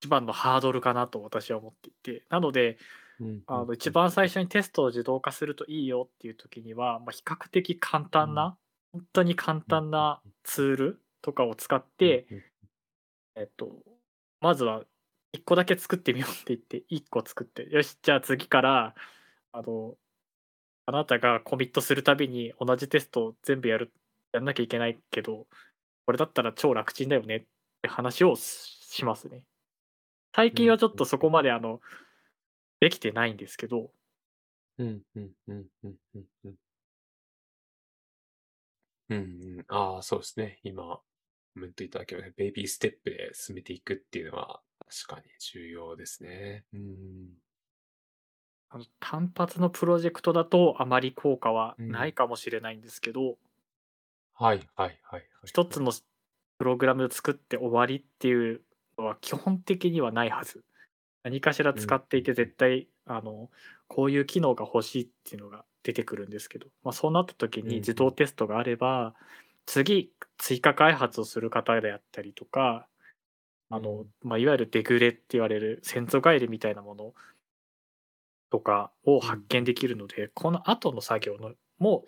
[0.00, 2.24] 一番のハードルかなと私は思っていて。
[2.30, 2.78] なので
[3.20, 8.56] うんあの一番最初にテストを自動化するといいよっていう時には、まあ、比較的簡単な、
[8.92, 12.26] 本当に簡単なツールとかを使って、
[13.34, 13.70] えっと、
[14.40, 14.84] まずは
[15.32, 18.94] 1個だけ作ってみようって言って1個作ってよしじゃあ次から
[19.52, 19.94] あの
[20.86, 23.92] あなたがコミットするたびに同じテストを全部やる
[24.32, 25.46] やんなきゃいけないけど
[26.06, 27.40] これだったら超楽ちんだよねっ
[27.82, 29.42] て話をしますね。
[30.34, 31.80] 最近はちょっとそこまであの
[32.80, 33.90] できてないんですけど
[34.78, 36.54] うんうんうんうんうんうん。
[39.10, 39.20] うんう
[39.62, 39.64] ん。
[39.68, 40.60] ああ、そうですね。
[40.62, 41.02] 今、コ
[41.54, 44.60] メントいただけるベイビーステップで進めていくっていうのは
[45.06, 46.64] 確かに重要ですね。
[46.72, 47.38] うん。
[48.70, 53.38] あの単発のプロジェクトだとあまり効果はうんないかもしれないんですけど、
[54.34, 55.24] はいはいはいはい。
[55.44, 55.92] 一つの
[56.58, 58.62] プログラムを作って終わりっていう
[58.98, 60.64] のは基本的にはないはず。
[61.22, 63.50] 何かしら使っていてうん絶対、あの
[63.88, 67.68] こういう機能が欲しいっていうのが出てくるんですけど、まあ、そうなった時うん。
[67.68, 69.14] に自動テストがあれば、
[69.66, 72.86] 次追加開発をする方であったりとか
[73.70, 77.12] あの、まあ、いわゆるデグレって言われる先祖返りみたいなもの
[78.50, 82.04] とかを発見できるので、この後の作業のも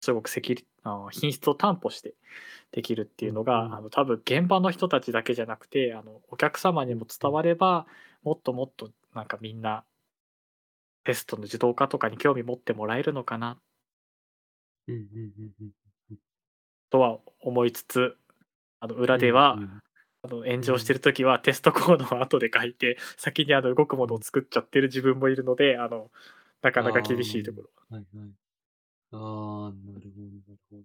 [0.00, 2.14] すごくセキュリあの品質を担保して
[2.72, 3.74] できるっていうのが、うん。
[3.74, 7.86] あの多分現場の人たちだけじゃなくてあのお客様にも伝われば
[8.22, 9.84] もっともっとなんかみんな
[11.08, 13.56] テストの自動化とかに興味持ってもらえるのかな？
[16.90, 18.18] とは思いつつ
[18.80, 19.80] あの裏では、うんうん
[20.20, 26.10] あの炎上してる時はテストコードを後で書いて先にあの動くものを作っちゃってる自分もいるのであの
[26.60, 27.70] なかなか厳しいところ。
[27.88, 28.30] はいはい。
[29.12, 30.82] ああ、なるほど、なるほど。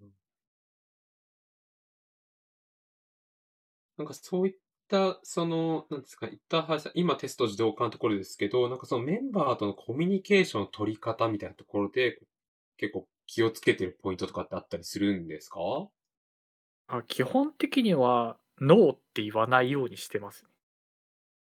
[3.97, 4.53] なんかそういっ
[4.87, 12.19] た、その、なんですか、一旦は今テスト自動化のところですけど、なんかそのメンバーとのコミュニケーションの取り方みたいなところで、
[12.77, 15.59] 結構気をつけてるポイントとかってあったりするんですか？
[16.87, 20.49] あ基本的にはノーって言わないようにしてますね。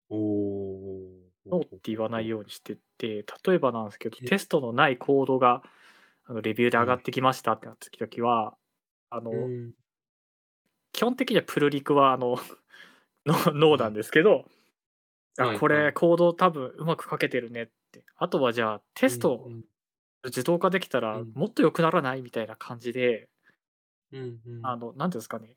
[0.09, 1.27] おー。
[1.47, 5.63] ノーって言わないようにしてて例えばなんですけどえテストのないコードが
[6.25, 8.57] あのレビューで上がってきましたってなった時は
[9.11, 9.73] あの、うん。
[10.93, 12.39] 基本的にはプルリクはあのの
[13.55, 14.45] 脳なんですけど、
[15.39, 15.69] あ、こ。
[15.69, 18.05] れコード多分うまく書けてるねって。
[18.17, 19.67] あとはじゃあテストうんうん。
[20.25, 21.35] 自動化できたらうん。
[21.35, 22.23] もっと良くならない？
[22.23, 23.29] みたいな感じで
[24.13, 24.71] うんうん。
[24.71, 25.57] あの、なんていうんですかね、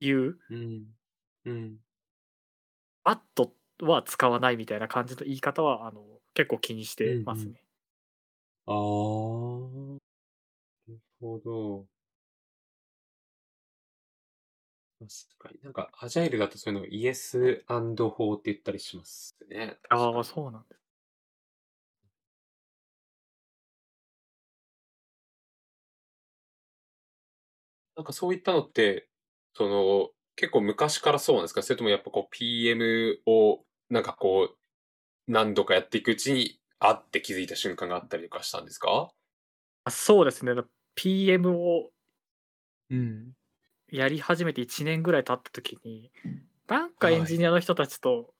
[0.00, 0.98] 言ううん。
[1.44, 1.78] うん。
[3.04, 7.16] バットは使わないみたいな感じの言い方は、あの、結構気にしうんうん。
[7.16, 7.62] てますね。
[8.66, 9.98] ああ。
[10.88, 11.88] なるほど。
[15.00, 15.08] 確
[15.38, 15.60] かに。
[15.62, 20.24] なんかアジャイルだとそういうのをイエスアンド法って言ったりしますね、確ああ。
[20.24, 20.78] そうなんです。
[27.96, 29.08] なんかそういったのって、
[29.54, 31.62] その、結構昔からそうなんですか？
[31.62, 34.56] それともやっぱこう PM をなんかこう、
[35.32, 39.10] 何度かやっていくうちに、あって気づいた瞬間があったりとかしたんですか？
[39.86, 40.54] あ、そうですね。
[40.54, 41.90] だ PM を
[42.90, 43.34] うん。
[43.90, 46.10] やり始めて1年ぐらい経った時に、
[46.68, 47.26] なんかエンはい。
[47.26, 48.34] ジニアの人たちと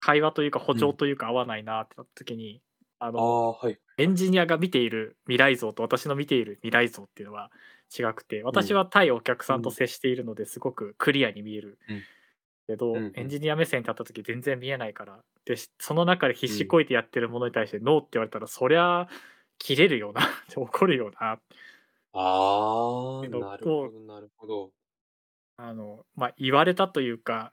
[0.00, 0.78] 会話というか歩うん。
[0.78, 2.62] 調というか合わないなってなった時に、
[2.98, 3.18] あの、
[3.52, 3.80] はいはい。
[3.98, 7.50] エンジニアが見ている未来像と私の見ている未来像っていうのは
[7.96, 8.68] 違くて、うん。
[8.68, 9.74] 私は対お客さんとうん。
[9.74, 12.06] 接しているのですごくクリアに見えるうん。
[12.66, 13.12] けうんど、うん。
[13.14, 16.56] エンジニア目線に立った時全然見えないから、で、しその中で必うん。
[16.58, 19.08] 死こいてやってるものに対してノーって言われたら、そりゃ
[19.58, 20.22] 切れるよな
[20.56, 21.38] 怒るよな
[22.14, 24.72] ああ、なるほをどなるほど。
[25.56, 27.52] あの、ま、言われたというか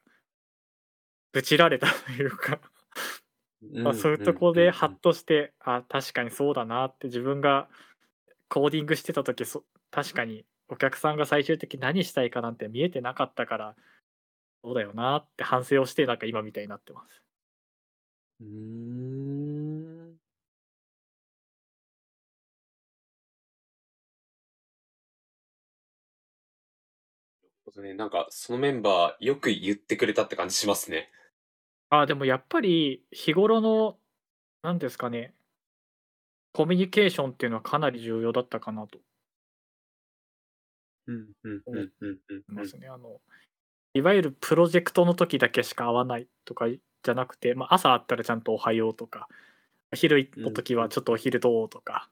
[1.34, 2.60] 愚痴られたというか
[3.84, 5.02] ま、うんそういうとうんこでハッ。
[5.02, 7.70] として、あ、確かにそうだなって自分が
[8.50, 13.76] コーディングしてた時、そ確かにお客さんが最終的に何したいかなんて見えてなかったから、
[14.64, 17.24] そうだよなって反省をして、なんか今みたいになってます。
[18.40, 20.01] うーん。
[27.76, 31.12] ほどね、なんかそのメンバー、よく言ってくれたって感じしますね。
[31.90, 34.00] ああ、でもやっぱり日頃の、
[34.62, 35.36] なんですかね
[36.54, 39.00] コミュニケーションっていうのはかなり重要だったかなと。
[41.08, 42.20] うんうんうんうん。
[42.48, 42.88] ますね。
[42.88, 43.22] あの、
[43.94, 49.30] いわゆるプロジェクトの時だけしか会わないとかじゃなくて、ま、朝会ったらちゃんとおはようとか、
[49.94, 50.84] 昼の時うん。
[50.84, 52.12] はちょっとお昼どうとか。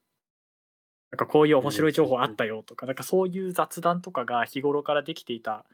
[1.12, 2.34] なんかこういううん面白い情報あうんうん。
[2.34, 5.66] ったよとか、なんかそういう雑談とかが日頃からできていた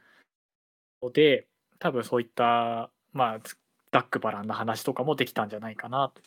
[1.02, 1.48] ので、
[1.80, 3.58] 多分そういった、まあ、つ
[3.92, 6.22] ざっくばらんな話とかもできたんじゃないかなと。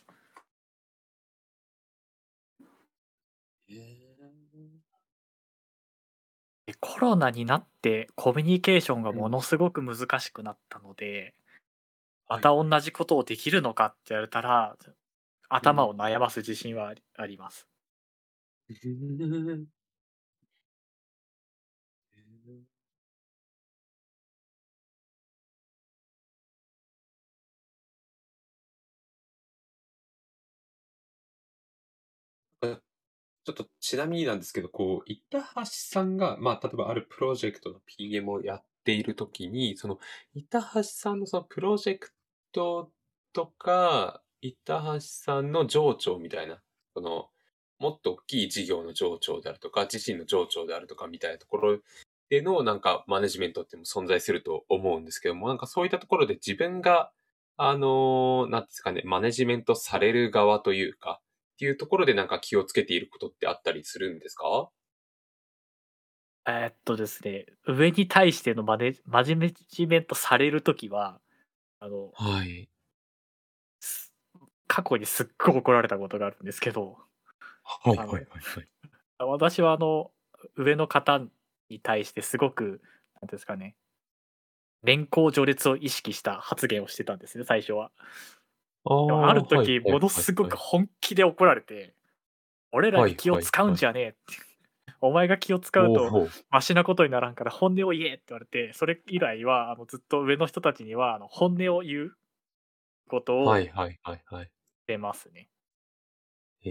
[3.69, 4.09] へえ。
[6.67, 9.17] で、コロナになってコミュニケーションがうん。
[9.17, 11.35] ものすごく難しくなったので、
[12.29, 12.43] まはい。
[12.43, 14.95] たおんなじことをできるのかって言われたら、うん。
[15.49, 17.67] 頭を悩ます自信はあります。
[18.69, 19.69] うん。
[22.17, 22.65] へえ。
[32.61, 32.81] あ、
[33.45, 39.99] ちょっとちなみになんですけど、こう、板橋さんが、まあ、例えばあるプロジェクトの PM をやっている時に、その、
[40.35, 42.15] 板橋さんのそのプロジェク
[42.53, 42.93] ト
[43.33, 46.63] とか、板橋さんの上長みたいな、
[46.95, 47.31] その、
[47.79, 51.79] もっと大きい事業の上長であるとか、自身の上長であるとかみたいなところ
[52.31, 57.13] での、なんかマネジメントっても存在すると思うんですけども、なんかそういったところで自分が、
[57.57, 61.21] あの、なんですかね、マネジメントされる側というか、
[61.55, 64.71] っていうところでなんか気をつけていることってあったりするんですか？
[66.47, 71.21] えっとですね、上に対してのマネマジメジメントされる時は、
[71.81, 72.69] あのはい。
[73.81, 74.13] す
[74.67, 77.08] 過去にすっごい怒られたことがあるんですけど。
[77.69, 78.69] はいはいはいはい。
[79.21, 80.11] 私はあの、
[80.57, 81.21] 上の方
[81.69, 82.81] に対してすごく、なんてい
[83.23, 83.77] うんですかね、
[84.83, 87.91] 年功序列を意識した発言をしてたんですね、最初は。
[88.85, 90.57] あるはい時、はいものすごく。
[90.57, 91.95] 本気で怒られて、
[92.73, 93.41] 俺らはいに気を。
[93.41, 94.19] 使うんじゃねえって。
[95.01, 96.29] お前が気を使うと、おお。
[96.51, 102.17] マシなことにならんから本音を言えって言われて、それ以来はあのずっと上の人たちには、あの本音を言う
[103.09, 104.47] ことをはいはいはいはい。
[104.47, 104.51] し
[104.87, 105.49] てますね。
[106.65, 106.71] へ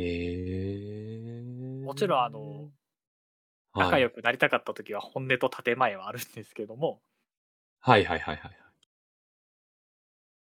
[1.81, 2.71] もちろんあの
[3.75, 3.77] え。
[3.77, 4.11] 仲良はい。
[4.11, 7.01] くなりたかった時は本音と建前はあるんですけども
[7.79, 8.77] はいはいはいはいはい。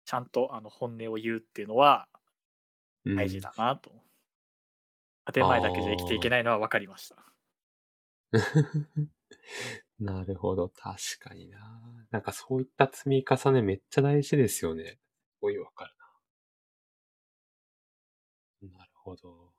[0.07, 2.09] ちゃんとあの本音を言うっていうのは
[3.15, 3.41] 大事うん。
[3.41, 4.05] だなと。
[5.31, 6.31] 建前だけじゃ生きていけ。
[6.31, 7.17] ないのは分かりました。
[10.01, 12.07] なるほど、確かにな。
[12.11, 14.99] なんかそういった積み重ねめっちゃ大事ですよね。
[15.37, 15.94] すごいわかる
[19.05, 19.53] ほど。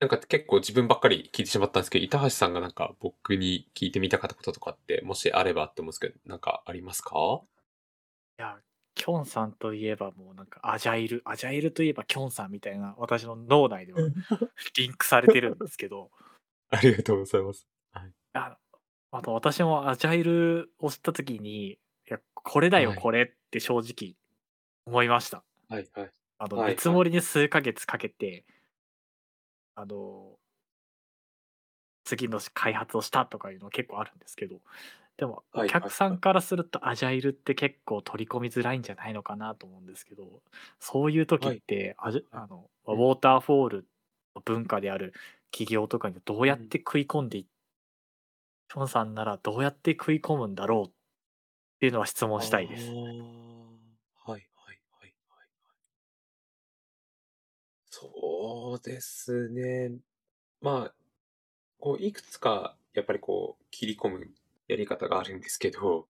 [0.00, 7.42] なんか結構自分ばっかり聞いてしまったんですけど、板橋さんがなんか僕に聞いてみたかったこととかって、もしあればって思うんですけど、なんかありますか？
[8.38, 8.58] いや、
[8.94, 14.00] キョンさんといえばもうなんかアジャイル、アジャイルといえばキョンさんみたいな私の脳内では
[14.76, 16.10] リンクされてるんですけど、
[16.70, 17.66] ありがとうございます。
[18.34, 18.56] あ
[19.10, 24.16] あと私もアジャイルを知った時に、いや、これだよはいこれって正直
[24.86, 25.44] 思いました。
[25.68, 26.10] はいはい。
[26.38, 28.44] あの、はいはい見積もりに数ヶ月かけて、
[29.74, 30.38] あの、
[32.04, 34.60] 次の開発をしたとかいうの結構あるんですけど、
[35.16, 40.42] でも、はいお客さんからするとアジャイルって結構取り込みづらいんじゃないのかなと思うんですけど、
[40.80, 43.88] そういう時って、アジあの、ウうんォーターフォール
[44.34, 45.12] の文化である
[45.52, 47.46] 企業とかにどうやって食い込んでい、
[48.68, 50.92] キョンさんならどうやって食い込むんだろうっ
[51.80, 52.98] ていうのは質問したいです。
[54.24, 55.48] はいはいはいはい。
[57.90, 59.92] そうですね。
[60.60, 60.94] まあ、
[61.78, 64.30] こういくつかやっぱりこう切り込む
[64.68, 66.08] やり方があるんですけど、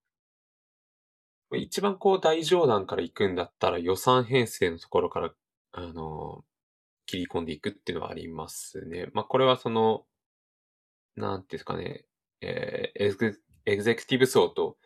[1.54, 5.32] 一番こう大上段から行くんだったら予算編成のところから、
[5.72, 6.44] あの、
[7.06, 9.08] 切り込んでいくっていうのはありますね。
[9.12, 10.06] まあこれはその、
[11.16, 12.06] なんていうんですかね、
[12.40, 14.78] えーエグエグゼクティブ層と、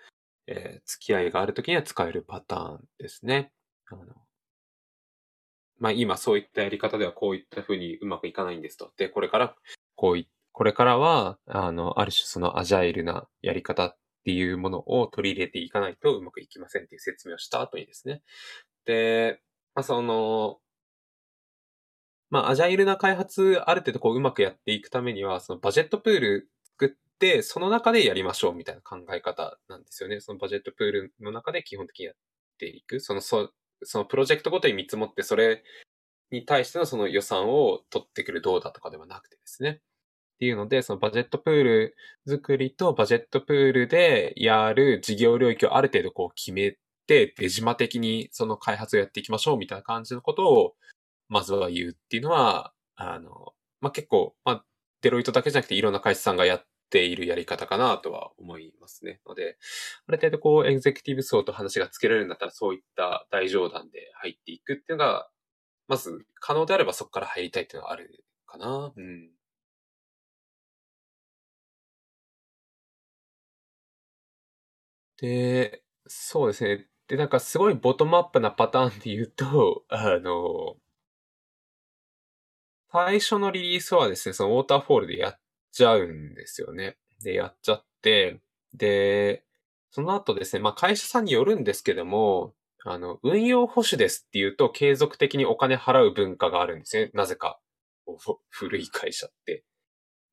[0.46, 3.52] えー付き合いがあるときには使えるパターンですね。
[3.86, 4.04] あの
[5.78, 8.92] まあ今そういったやり方ではこういったふうにうまくいかないんですと。
[8.96, 9.56] で、これから
[9.94, 10.26] こういっ、
[10.56, 18.22] これからは、あの、ある種そのアジャイルなやり方っていうものを取り入れていかないとうまくいきませんっていう説明をした後にですね。
[18.86, 19.42] で、
[19.74, 20.56] まあその、
[22.30, 30.20] まあアジャイルな開発ある程度こううまくやっていくためには、そのバジェットプール作って、その中でやりましょうみたいな考え方なんですよね。
[30.20, 32.14] そのバジェットプールの中で基本的にやっ
[32.58, 33.00] ていく。
[33.00, 33.52] その、そ
[33.82, 35.62] そのプロジェクトごとに見積もって、それ
[36.30, 39.82] に対してのその予算を取ってくるどうだとかではなくてですね。
[40.36, 46.76] っていうので、そのバジェットプール作りとバジェットプールでやる事業領域をある程度こう決め
[47.06, 50.74] て、出島的にその開発をやっていきましょうみたいな感じのことを、
[51.28, 54.64] まずは言うっていうのは、あの、まあ、結構、まあ、
[55.00, 59.20] デロイトだけじゃなくていろんな会社さんがやっているやり方かなとは思いますね。
[59.26, 59.56] ので、
[60.06, 65.30] ある程度こう、エグゼクティブ層と話がつけられるんだったら、そういった大上段で入っていくっていうのが、
[65.88, 68.92] まず可能であればそこから入りたいっていうのはあるかな。
[68.96, 69.30] うん。
[75.18, 76.86] で、そうですね。
[77.08, 80.76] で、なんかすごいボトムアップなパターンで言うと、 あの、
[82.90, 85.40] 最初のリリースはですね、そのウォーターフォールでやっ
[85.72, 86.96] ちゃうんですよね。
[87.22, 88.40] で、やっちゃって、
[88.74, 89.44] で、
[89.90, 92.54] その後ですね、まあ会社さんによるんですけども、
[92.84, 97.10] あの、運用保守ですっていうと継続的にお金払う文化があるんですね。
[97.14, 97.60] なぜか。
[98.50, 99.64] 古い会社って。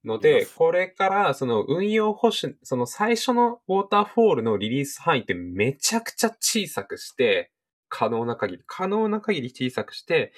[0.06, 7.51] ので、これからその運用保守、その最初のウォーターフォールのリリース範囲ってめちゃくちゃ小さくして、
[7.89, 10.34] 可能な限り、可能な限り小さくして、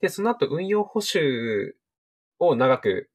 [0.00, 1.74] で、その後運用保守
[2.38, 3.10] を長く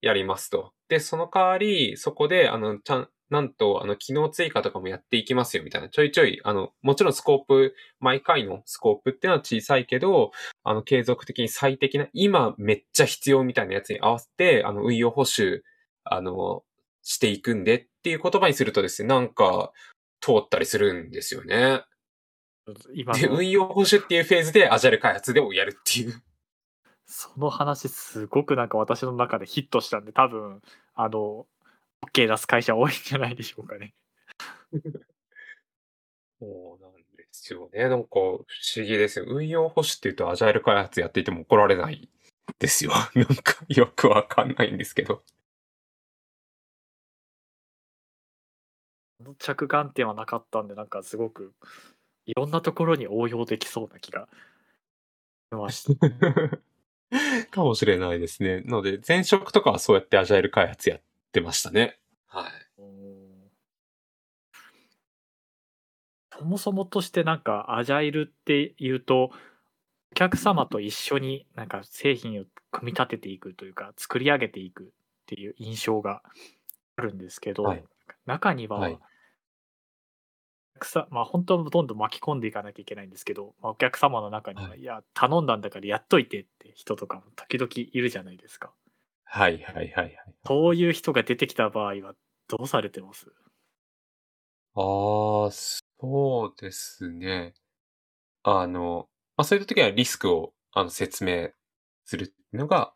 [0.00, 0.72] やりますと。
[0.88, 5.88] で、その代わり、そこで、あの、ちゃん、なんと、あの、機能追加とかもやっていきますよ、みたいな。
[5.88, 10.32] ちょいちょい、あの、もちろんスコープ、毎回のスコープっていうのは小さいけど、
[10.64, 15.64] あの、継続的に最適な、今めっちゃ必要みたいなやつに合わせて、あの、運用補修、
[16.04, 16.62] あの、
[17.02, 19.72] していくんでっていう言葉にするとですね、なんか、
[20.20, 21.82] 通ったりするんですよね。
[22.66, 26.22] で、今の運用補修っていうフェーズでアジャイル開発でもやるっていう。
[27.06, 30.60] その話すごくなんか私の中でヒットしたんで多分
[30.94, 31.46] あの
[32.02, 33.94] OK 出す会社多いんじゃないでしょうかね。
[36.40, 37.88] そうなんですよね。
[37.88, 38.44] なんか不思
[38.76, 39.26] 議ですよ。
[39.28, 42.08] 運用保守って言うとアジャイル開発やっていても怒られない
[42.58, 42.90] ですよ。
[43.14, 45.22] なんかよくわかんないんですけど。
[49.18, 51.54] この着眼点はなかったんでなんかすごく
[52.26, 54.28] いろんなところに応用できそうな気が
[55.52, 56.08] しました。
[57.50, 58.62] かもしれないですね。
[58.62, 61.98] ので、前職とかはそうやってアジャイル開発やってましたね。
[62.26, 62.50] はい。
[66.38, 69.30] そもそもとしてなんかアジャイルっていうと
[70.12, 74.86] お客様と一緒になんか製品を組み立てていくというか作り上げていくっ
[75.26, 76.22] ていう印象が
[76.96, 77.84] あるんですけど、はい。
[78.26, 78.98] 中には、はい。
[81.10, 84.80] まあ本当はどんどん巻き込んでいかなきゃいけないんですけど、まあ、お客様の中には、はい。
[84.80, 88.72] い、や頼んだんだからやっといてって人とかも時々いるじゃないですか
[89.34, 90.14] はいはいはいはい。
[90.46, 92.14] そういう人が出てきた場合は
[92.48, 93.32] どうされてます？
[94.74, 97.52] ああ、そうですね。
[98.44, 101.50] あの、まあ、そういう時はリスクをあの、説明
[102.04, 102.94] するのが、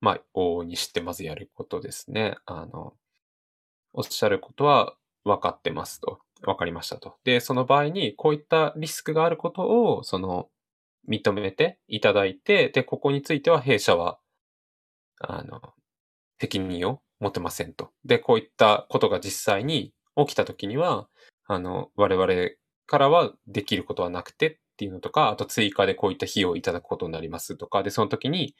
[0.00, 2.36] まあ、往々にしてまずやることですね。
[2.46, 2.94] あの、
[3.92, 6.20] おっしゃることは分かってますと。
[6.42, 7.16] 分かりましたと。
[7.24, 9.62] で、その場合に、こういったリスクがあること
[9.96, 10.48] を、その、
[11.08, 14.18] 認めていただいて、で、ここについては弊社は、
[15.20, 15.60] あの、
[16.40, 17.90] 責任を持てませんと。
[18.04, 21.08] で、こういったことが実際に起きたときには、
[21.46, 22.50] あの、我々
[22.86, 28.54] からはできることはなくてっていうのとか、あと追加でこういった費用をいただくことになりますとか、で、その時に、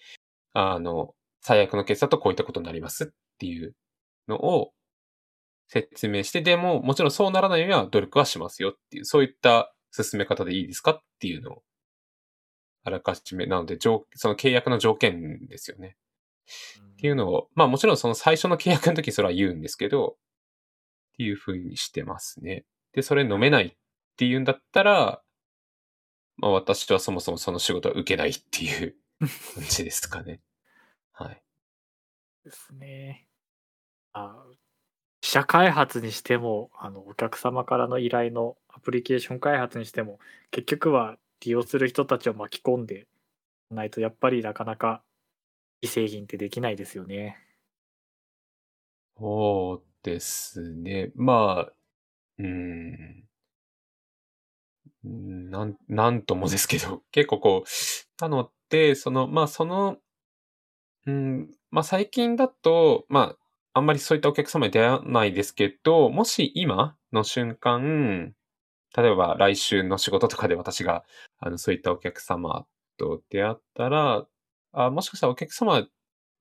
[0.52, 3.06] あの、最悪のケースだとこういったことになりますっ
[3.38, 3.74] ていう
[4.28, 4.72] のを
[5.68, 11.62] 説明して、でも、もちろんそうならないようには努力はしますよっていう、そういった進め方でいいですかっていうのを、
[12.84, 15.96] あらかじめ、なので、その契約の条件ですよね。
[16.92, 20.16] っていうのを、まあもちろんその最初の契約の時それは言うんですけど、
[21.14, 22.64] っていう風にしてますね。
[22.92, 23.76] で、それ飲めないっ
[24.16, 25.22] ていうんだったら、
[26.36, 28.96] まあ私はそもそもその仕事は受けないっていう
[29.54, 30.40] 感じですかね。
[31.12, 31.42] はい。
[32.44, 33.28] ですね。
[34.12, 34.44] あ
[35.24, 40.18] 記者開発にしても、あの、お客様からの依頼のアプリケーション開発にしても、
[40.50, 43.06] 結局は利用する人たちを巻き込んで
[43.70, 45.02] ないと、やっぱりなかなか
[45.84, 47.36] いい製品ってできないですよね。
[49.18, 51.12] そうですね。
[51.14, 51.72] まあ、
[52.38, 53.24] うん。
[55.04, 59.98] なん、なんともですけど、 結構こう、なので、その、まあその、
[61.06, 63.38] うん、まあ最近だと、まあ、
[63.74, 68.32] あんまりそういったお客様に出会わないですけど、もし今の瞬間、
[68.96, 71.04] 例えば来週の仕事とかで私が、
[71.40, 72.66] あの、そういったお客様
[72.96, 74.26] と出会ったら、
[74.74, 75.86] あもしかしたらお客様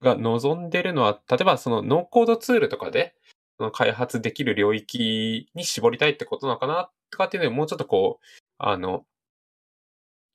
[0.02, 3.16] が望んでるのは、例えばそのノーコードツールとかで、
[3.58, 8.26] その開発できる領域に絞りたいってことなのかなとかっていうのをもうちょっとこう、
[8.58, 9.06] あの、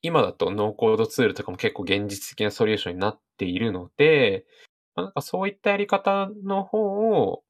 [0.01, 4.45] 今だとノーコードツールとかも結構現実的なソリューションになっているので、
[4.95, 6.79] まあ、なんかそういったやり方の方
[7.21, 7.43] を、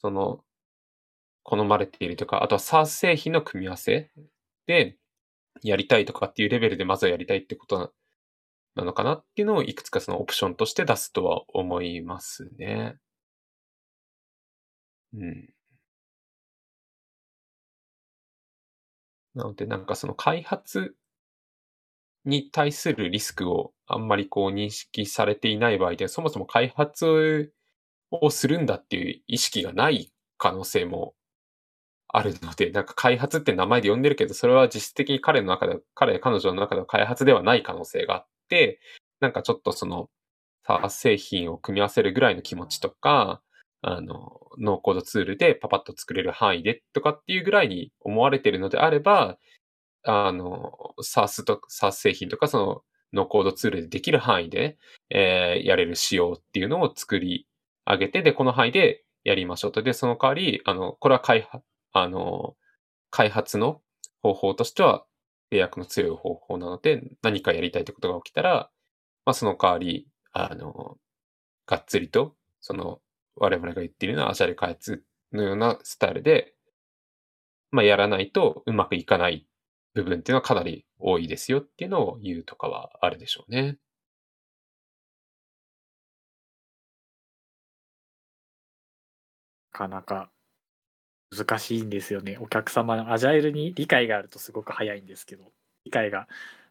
[0.00, 0.44] その、
[1.44, 4.10] 好まれているとか、あとは SaaS 製品の組み合わせ
[4.66, 4.96] で
[5.62, 7.92] やりたいとかっていうレベルでまずはやりたいってこと
[8.74, 12.96] なのかなっていうのをいくつかそのオプションとして出すとは思いますね。
[15.12, 15.48] うん。
[19.34, 20.94] なので、なんかその開発
[22.24, 27.52] に対するリスクをあんまりこう認識されていない場合で、そもそも開発
[28.10, 31.14] をするんだっていう意識がない可能性も
[32.08, 38.31] あるので、なんか開発って名前で呼んでるけど、それは実質的に彼の中で、彼、彼女の中では開発ではない可能性があって、
[39.20, 40.08] なんかちょっとその、
[40.66, 43.42] サー製品を組み合わせるぐらいの気持ちとか、
[43.82, 49.38] あの、ノーコードツールでパパッと作れる範囲でとかっていうぐらいに思われてるのであれば、
[50.04, 50.72] あの、
[51.02, 52.82] SARS と、SARS 製品とかその
[53.12, 54.78] ノーコードツールでできる範囲で、
[55.10, 57.46] えー、やれる仕様っていうのを作り
[57.84, 59.82] 上げて、で、この範囲でやりましょうと。
[59.82, 62.56] で、その代わり、あの、これは開発、あの、
[63.10, 63.82] 開発の
[64.22, 65.04] 方法としては、
[65.52, 68.70] 契約の強い方法なので、何かやりたいってことが起きたら、
[69.26, 70.96] まあ、その代わり、あの、
[71.66, 73.00] がっつりと、その、
[73.36, 76.54] 我々が言っているのはアジャレ開発のようなスタイルで、
[77.70, 79.46] まあ、やらないとうまくいかない
[79.94, 83.78] 部分っていうのはかなり多いですよっていうのを言うとかはあるでしょうね。
[89.72, 90.30] なかなか
[91.36, 92.36] 難しいんですよね。
[92.40, 95.44] お客様のアジャイルに理解があるとすごく早いんですけど、
[95.84, 96.28] 理解が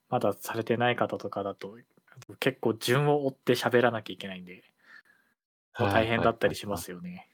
[0.10, 1.78] まだされてない方とかだと、
[2.40, 4.64] 結構順を追って喋らなきゃいけないんで、
[5.74, 7.28] 大変だったりしますよね。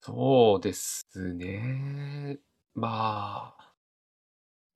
[0.00, 2.38] そうですね。
[2.74, 3.72] まあ、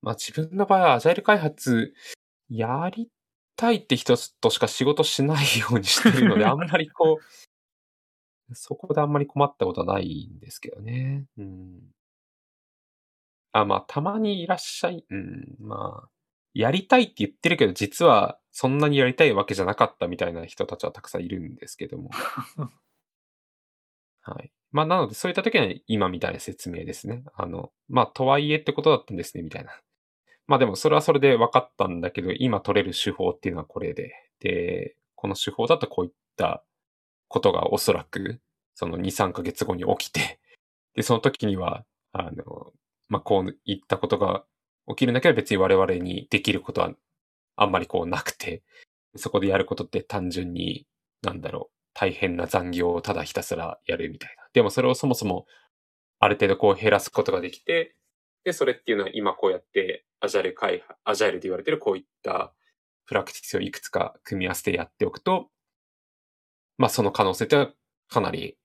[0.01, 1.93] まあ自分の場合はアジャイル開発
[2.49, 3.09] やり
[3.55, 7.23] たいって人としか仕事しないようにしてるので、 あんまりこう、
[8.53, 11.25] そこであんまり困ったことはないんですけどね。
[11.37, 11.79] うん。
[13.51, 16.09] あ、まあ、たまにいらっしゃい、うん、まあ、
[16.53, 22.09] やりたいって言ってるけど、実はそんなにやりたいわけじゃなかったみたいな人たちはたくさんいるんですけども。
[24.21, 24.51] はい。
[24.71, 27.23] まあ、なので、そういった時は今みたいな説明ですね。
[27.35, 29.71] あの、まあ、とはいえってことだったんですね、みたいな。
[30.47, 34.13] まあでも、それはそれで分かったんだけど、今取れる手法っていうのはこれで。
[34.39, 36.63] で、この手法だとこういった
[37.27, 38.39] ことがおそらく、
[38.75, 40.39] その2、3ヶ月後に起きて、
[40.95, 42.73] で、その時には、あの、
[43.09, 44.45] まあ、こういったことが
[44.87, 46.93] 起きるんだけど別に我々にできることは
[47.55, 48.63] あんまりこうなくて、
[49.15, 50.87] そこでやることって単純に、
[51.21, 54.47] なんだろう、大変な残業をただひたすらやるみたいな。
[54.53, 55.45] でもそれをそもそも
[56.19, 57.95] ある程度こう減らすことができて、
[58.43, 62.53] で、それっていうのは今こうやってアジャイル開発、アジャイルで言われてるこういった
[63.05, 65.49] プラクティスをいくつか組み合わせてやっておくと、
[66.77, 67.69] まあその可能性って
[68.09, 68.57] かなり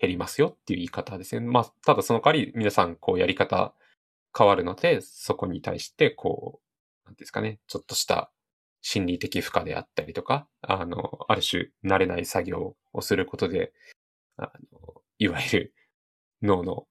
[0.00, 1.46] 減りますよっていう言い方ですね。
[1.46, 3.74] まあただその代わり皆さんこうやり方
[4.36, 6.60] 変わるので、そこに対してこ
[7.04, 8.30] う、なんですかね、ちょっとした
[8.82, 13.72] 心理的負荷であったりとか、あの、ある種慣れない作業をすることで、
[14.36, 15.74] あの、いわゆる
[16.42, 16.86] 脳の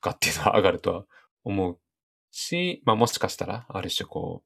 [0.00, 1.04] がっていうのは上がるとは
[1.44, 1.78] 思う
[2.30, 4.42] し、まあもしかしたら、ある種こ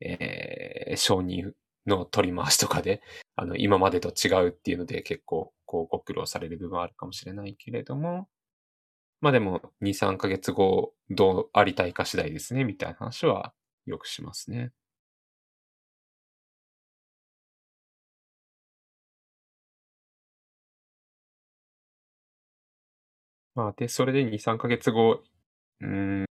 [0.00, 1.52] う、えー、承認
[1.86, 3.02] の取り回しとかで、
[3.36, 8.28] あの、今までと違うっていうので結構、こう、ご苦労される部分はあるかもしれないけれども、
[9.20, 13.54] まあでも、2、3ヶ月後、どうありたいか次第ですね、みたいな話は
[13.86, 14.72] よくしますね。
[23.54, 25.22] まあ、で、それで2、3ヶ月後、
[25.80, 26.26] うん、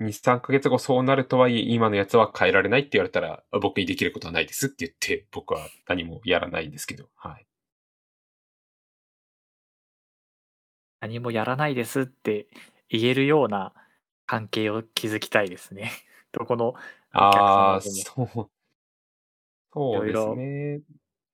[0.00, 7.46] 2、3ヶ月後そうなるとはいえ、今のやつは変えられないって言われたら、僕にできることはないですって言って、僕は何もやらないんですけど、はい。
[11.00, 12.46] 何もやらないですって
[12.88, 13.72] 言えるような
[14.26, 15.90] 関係を築きたいですね。
[16.32, 16.74] どこの
[17.12, 17.80] ああ。
[17.80, 18.50] そう。
[19.72, 20.80] そうですね。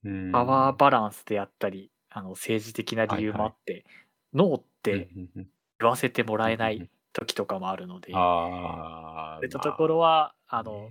[0.04, 0.76] うパワーん。
[0.76, 3.38] バランスであったり、あの、政治的な理由はいはい。
[3.38, 3.84] もあって、
[4.34, 5.48] ノーっうん、てうんうん。
[5.80, 6.88] 言わせてもらえない。
[7.16, 10.90] 時とかもあるので、ああ、そういったところまは、ああ、の、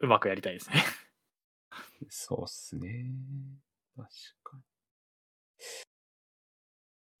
[0.00, 0.84] うまくやりたいですね。
[2.08, 3.06] そうっすね。
[3.96, 4.08] 確
[4.42, 4.62] かに。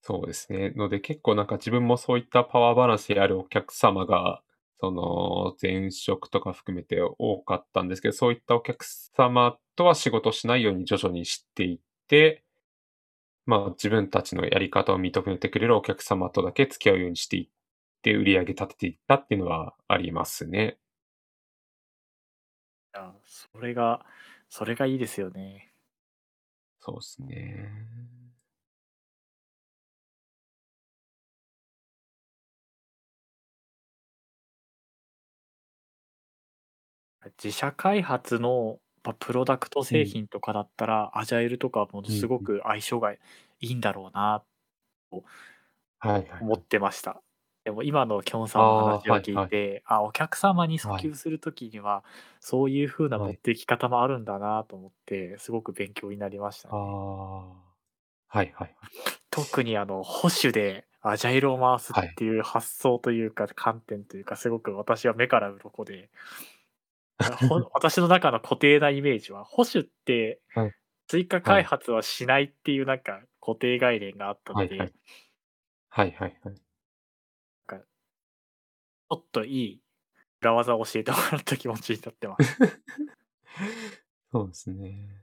[0.02, 0.70] そうですね。
[0.70, 4.42] ので結構なんか自分もそういったパワーバランスであるお客様が、
[4.80, 11.78] その前職とか含めて多かったんですけど、そういったお客様とは仕事しないように徐々に知っていっ
[12.08, 12.44] て、
[13.50, 17.48] まあ自分たちのやり方を認めてくれるお客様とだけ付き合うようにしていっ
[18.02, 20.78] て、売り上げ立てていったっていうのはありますね。
[22.94, 24.04] いや、それが
[24.48, 25.72] それがいいですよね。
[26.80, 27.70] そうですね。
[37.42, 38.78] 自社開発の、
[39.10, 40.16] ま、プロダクト製うん。
[40.16, 42.40] 品とかだったら、アジャイルとかものすご。
[42.40, 43.18] く相性がい
[43.60, 44.44] いんだろうな
[45.12, 45.24] と
[46.00, 46.40] はいはいはい。
[46.40, 47.22] 思ってました。
[47.64, 49.26] でも今のきょんさんのああ、話をはいはい。
[49.26, 51.10] 聞いて、あ、お客様に訴はい。
[51.10, 52.04] 求する時には、
[52.40, 53.30] そういう風なはい。
[53.30, 56.76] 持っていき方もあるんだなと思って、すごく勉強になりましたあね。
[56.76, 57.76] あ。
[58.28, 58.92] はいはいはい。
[59.30, 62.16] 特にあの保守でアジャイルを回すっはい。
[62.16, 66.10] ていう発想というか、観点というか、すごく私は目から鱗で、
[67.74, 70.74] 私の中の固定なイメージは、保守ってはい。
[71.06, 71.64] 追加開はい。
[71.64, 74.92] 発はしないっていうなんか固定概念があったので、はいはい。
[75.88, 76.52] はいはいはい。
[76.52, 76.54] なん
[77.66, 79.82] かちょっといい
[80.40, 82.58] 裏技を教えてもらった気持ちになってます。
[84.32, 85.20] そうですね。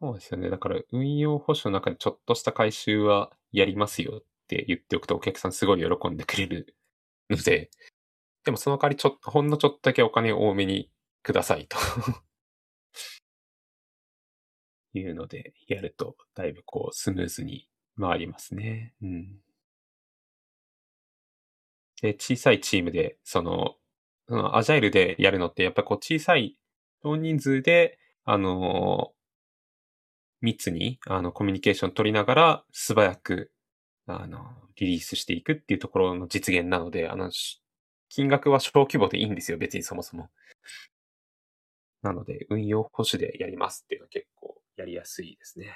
[0.00, 0.48] そうですよね。
[0.48, 6.74] だから運用保守の中でちょっとした改修はやりますよって言っておくと、お客さんすごい喜んでくれる
[7.28, 7.70] ので、
[8.44, 10.90] でもその代わりちょっとほんのちょっとだけお金を多めに
[11.22, 11.76] くださいと
[14.94, 17.68] いうので、やるとだいぶこうスムーズに
[17.98, 18.94] 回りますね。
[19.02, 19.40] うん。
[22.02, 23.76] で、小さいチームで、その、
[24.28, 26.56] そのアジャイルでやるのって、やっぱこう小さい
[27.02, 29.12] 少人数で、あの、
[30.40, 33.52] 密に、あの、コミュニケーション取りながら、素早く、
[34.06, 37.30] あの、リリースしていくっていうところの実現なので、あの、
[38.10, 40.28] 金額は小規模でいいんですよ、別にそもそも。
[42.02, 45.74] なので、運用保守でやりますっていうのは結構やりやすいですね。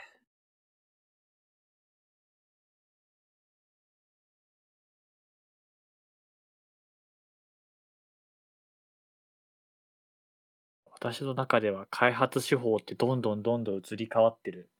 [10.90, 14.70] 私の中では開発手法ってどんどんどんどん移り変わってる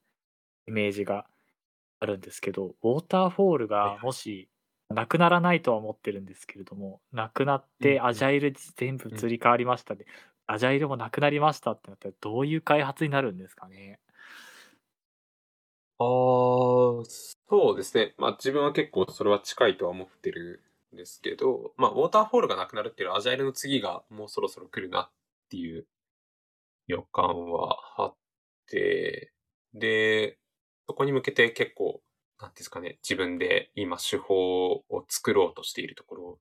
[0.67, 1.27] イメージが
[2.01, 3.99] あるんですけど、ウォーターフォールが。
[4.03, 4.49] もし
[4.95, 7.64] なくならないとは思ってるんですけれども、なくなっ。
[7.80, 9.18] てアジャイル全部うん。
[9.18, 10.07] 移り変わりましたで、
[10.47, 14.01] アジャイルもなくなりましたってなったらどういう開発になるんですかね？
[15.99, 16.07] ああ、
[17.49, 18.14] そうですね。
[18.18, 25.11] まあ自分は結構それは近いとは思ってるんですけど、まあウォーターフォールがなくなるっていうアジャイルの次がもうそろそろ来るなっ
[25.51, 25.86] ていう
[26.88, 28.16] 予感はあっ
[28.66, 29.32] て、
[29.72, 30.38] で、
[30.88, 32.03] そこに向けて結構、
[32.41, 36.39] なんですかね、自分で今手法を作ろうとしているところ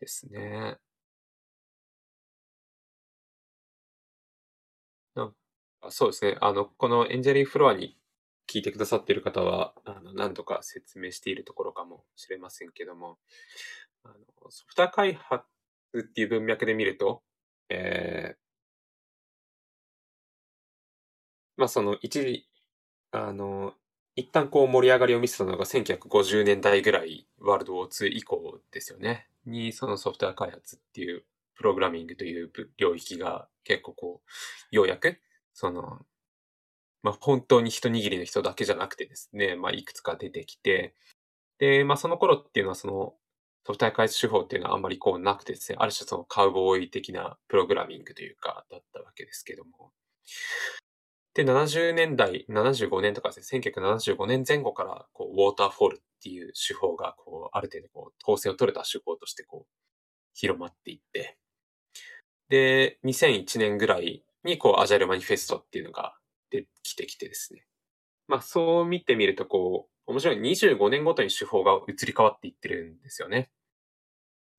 [0.00, 0.78] ですね。
[5.14, 5.34] なん
[5.80, 7.96] かそうですね、あの、このエンジェリーフロアに
[8.48, 13.18] 聞いてくださっている方は、あの、何度か説明しているところかもしれませんけども、
[14.04, 15.44] あの、ソフト開発
[15.98, 17.22] っていう文脈で見ると、
[17.70, 18.40] えー、
[21.56, 22.48] まあその一時、
[23.12, 23.74] あの、
[24.20, 29.28] 一旦こう盛り上がりを見せたのが1950年代ぐらい、ワールドウォー2以降ですよね。
[29.46, 34.20] に、そのソフトウェア開発っていう、プログラミングという領域が結構こ
[34.72, 35.18] う、ようやく、
[35.54, 36.04] その、
[37.02, 40.94] まあ本当に一握りの人だけじゃなくてですね、まあいくつか出てきて、
[41.58, 43.14] で、まあその頃っていうのはその、
[43.66, 49.92] ソフトウェア開発手法っていうのはあんまりこうなくてですね、ある種そのカウボーイ的なプログラミングというか、だったわけですけども。
[51.34, 59.72] で、70年代、75年とかですね、1975年前後から、こう、ウォーターフォールっていう手法が、こう、ある程度、こう、統制を取れた手法として、こう、
[60.34, 61.38] 広まっていって、
[62.48, 66.16] で、2001年ぐらいに、こう、アジャイルマニフェストっていうのが
[66.50, 67.64] 出てきてきてですね。
[68.26, 73.50] まあ、そう見てみると、こう、面白い25年ごとに手法が移り変わっていってるんですよね。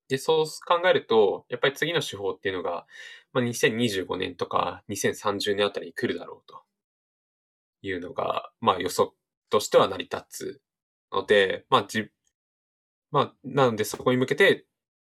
[0.08, 2.86] で、そう考えると、やっぱり次の手法っていうのが、
[3.34, 6.64] まあ、2025年とか2030年あたりに来るだろうと
[7.82, 9.12] いうのが、まあ予測
[9.50, 10.62] としては成り立つ
[11.12, 12.10] ので、まあじ、
[13.12, 14.66] まあ、なのでそこに向けて、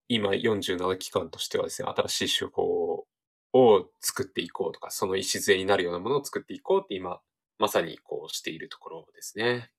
[0.08, 3.06] 今47期間としてはですね、新しい手法
[3.52, 7.20] を作っていこうとか、その礎になるようなものを作っていこうって今、
[7.58, 9.70] まさにこうしているところですね。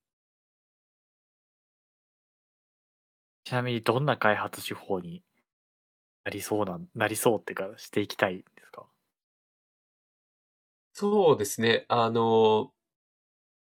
[3.43, 5.23] ちなみにどんな開発手法に
[6.26, 8.86] なりそうな、なりそうっていうか、していきたいですか？
[10.93, 11.86] そうですね。
[11.89, 12.74] あの、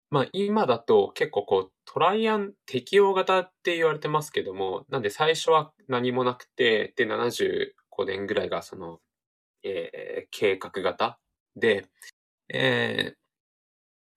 [0.09, 8.99] まあ今だと結構こうトライアン適用型って言われてますけども、なんで最初は何もなくて、で、75年ぐらいがその、
[9.63, 11.19] えー、計画型
[11.55, 11.87] で、
[12.49, 13.15] え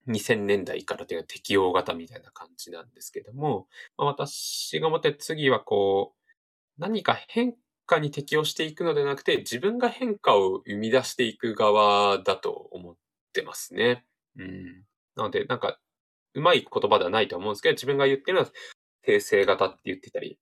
[0.08, 7.54] 2000年代からというのは適用型みたいな感じなんですけども、まあ、私が思って次はこう、何か変
[7.86, 12.96] 化に適応していくのではなくて、自分が変化を生み出していく側だと思っ
[13.32, 14.04] てますね。
[14.36, 14.84] うん。
[15.14, 15.78] なので、なんか、
[16.34, 18.50] うまい言葉ではないと思うんですけど、自分が言ってるのは、
[19.06, 20.38] 訂正型って言ってたり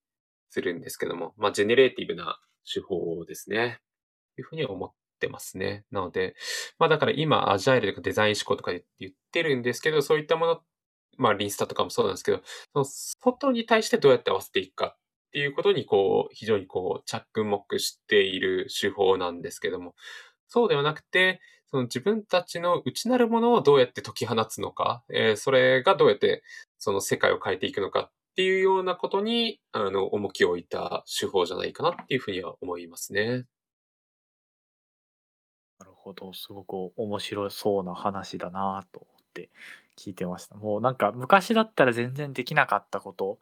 [0.50, 3.80] するんですけども、まあ、ジェネレーティブな手法ですね。
[4.34, 5.84] というふうに思ってますね。
[5.90, 6.34] なので、
[6.78, 10.60] まあだから今、アジャイルとかデザイン思考とか言ってるんですけど、そういったもの、
[11.16, 12.40] まあリーンスタとかもそうなんですけど、
[12.72, 14.96] その外に対してどうやって合わせていくか
[15.34, 19.96] っていうことに、こう、非常にこう、着目している手法なんですけども、
[20.46, 26.44] そうではなくて、その自分たちの内なるものをどうやって解き放つのか、えー、それがどうやって
[26.78, 33.46] その世界を変えていくのかっていうようなことに、あの、重きを置いた手法じゃないかなっていうふうには思いますね。
[35.80, 39.50] なるほど、すごく面白そうな話だなと思って
[39.96, 40.54] 聞いてました。
[40.54, 43.40] もうなんか昔だったら全然できなかったこと、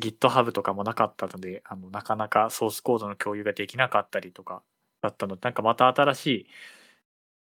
[0.00, 4.62] GitHub とかもなかったので、あのなかなかソースコードの共有ができなかったりとか
[5.02, 6.46] だったので、なんかまた新しい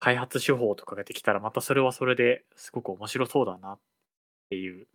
[0.00, 3.80] 開発手法とかができたら、またそれはそれですごく面白そうだなっ
[4.50, 4.86] ていう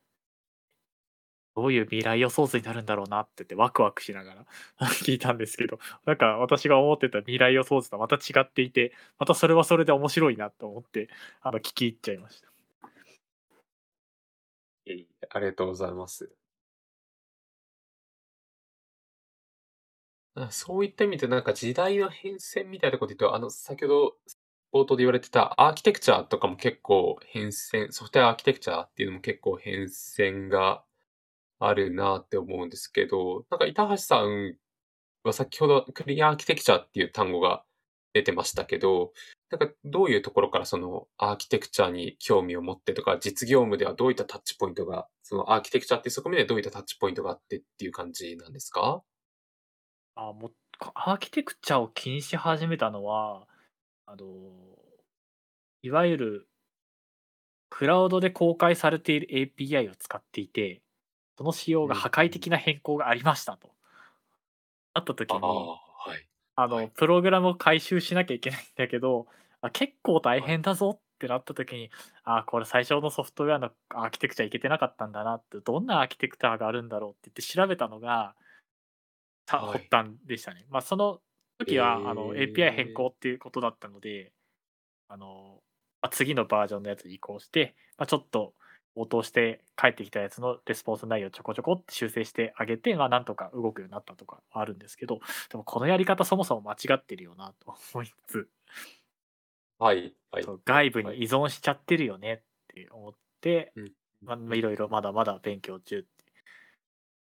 [1.56, 4.46] どういう未来予想図になるんだろうなってってワクワクしながら
[5.04, 11.10] 聞いたんですけど、なんか私が思ってた未来予想図とはまた違っていて、またそれはそれで面白いなと思って、
[11.42, 12.50] あの、聞き入っちゃいました。
[14.86, 16.43] いありがとうございます。
[20.52, 24.14] そういった意味でなんか時代の変遷みたいなこと言うと、あの、先ほど
[24.74, 30.84] 冒頭で言われてたアーキテクチャとかも結構変遷、ソフトウェアアーキテクチャっていうのも結構変遷が
[31.60, 34.56] あるなって思うんですけど、なんか板橋さん
[35.24, 37.64] は先ほどクリアアーキテクチャっていう単語が
[38.14, 39.14] 出てましたけど、
[39.52, 49.04] なんかどういうところからそのアーキテクチャに興味を持ってとか、実業務ではどういったタッチポイントが、そのアーキテクチャっていう側面でどういったタッチポイントがあってっていう感じなんですか？
[50.16, 50.52] あも
[50.96, 53.48] アーキテクチャを気にし始めたのは、
[54.06, 54.26] あの、
[55.82, 56.48] いわゆる
[57.70, 60.82] クラウドで公開されている API を使っていて、
[61.38, 63.72] その仕様が破壊的な変更がありましたと。
[64.94, 65.78] あった時に、あ,、は
[66.16, 69.28] い、あの、プログラムを回収しなきゃいけないんだけど、
[69.62, 71.90] あ結構大変だぞってなった時に、
[72.24, 78.36] あこれ最初のソフトウェアのアーキテクチャいけてなかったんだなって、どんなアーキテクチャがあるんだろうって言って調べたのが、
[79.46, 80.66] 発端でしたね。
[80.70, 81.20] まあその
[81.60, 84.32] 時は、あの API 変更っていうことだったので、
[85.08, 85.62] あの、
[86.02, 88.54] まあ、次のバージョンのやつに移行して、まあ、ちょっと
[88.96, 95.20] 応答して帰ってきたやつのレスポンス内容をちょこちょこって修正してあげて、まあ、なんとか動くようになったとかあるんですけど、
[95.50, 98.50] でもこのやり方そもそも間違ってるよなと思いつつ、
[99.80, 102.42] はい、はい、外部に依存しちゃってるよねっ
[102.74, 103.92] て思って、はい、
[104.22, 106.08] まあ、いろいろまだまだ勉強中って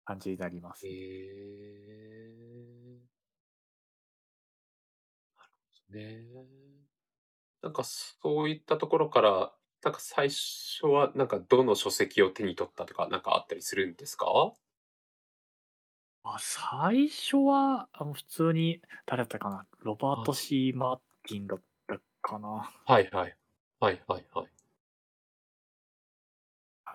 [0.04, 0.86] 感じになります。
[0.86, 2.01] へ、え
[5.92, 6.24] ね。
[7.62, 9.52] なんかそういったところから、
[9.84, 14.26] なんか最初はなんかどの書籍を手に取ったとか、なんかあったりするんですか？
[16.24, 20.40] あ、最初は、あの、普通に誰だったかな、ロバート・はい。
[20.40, 20.72] C.
[20.74, 20.96] マー
[21.28, 22.70] ティンだったかな？
[22.84, 23.36] はいはい。
[23.80, 24.46] はいはいはい。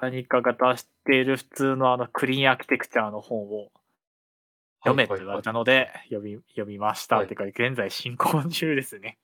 [0.02, 3.77] 何かが出している普通のあのクリーンアーキテクチャの本をは
[4.84, 5.42] 読めって言われ。
[5.42, 7.18] たので、読み読みました。
[7.18, 7.26] はい。
[7.26, 9.20] ってか、現在進行中ですね。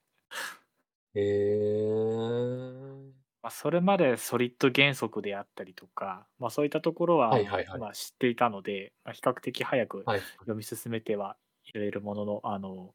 [1.16, 3.14] へえ。
[3.42, 7.80] まあ、それまでソリッド原則であったりとか、まあ、そういったところはは、いはいはい。
[7.80, 12.94] まあ、知っていたので、まあ、比較的早くはい読み進めてはいれるものの、あの、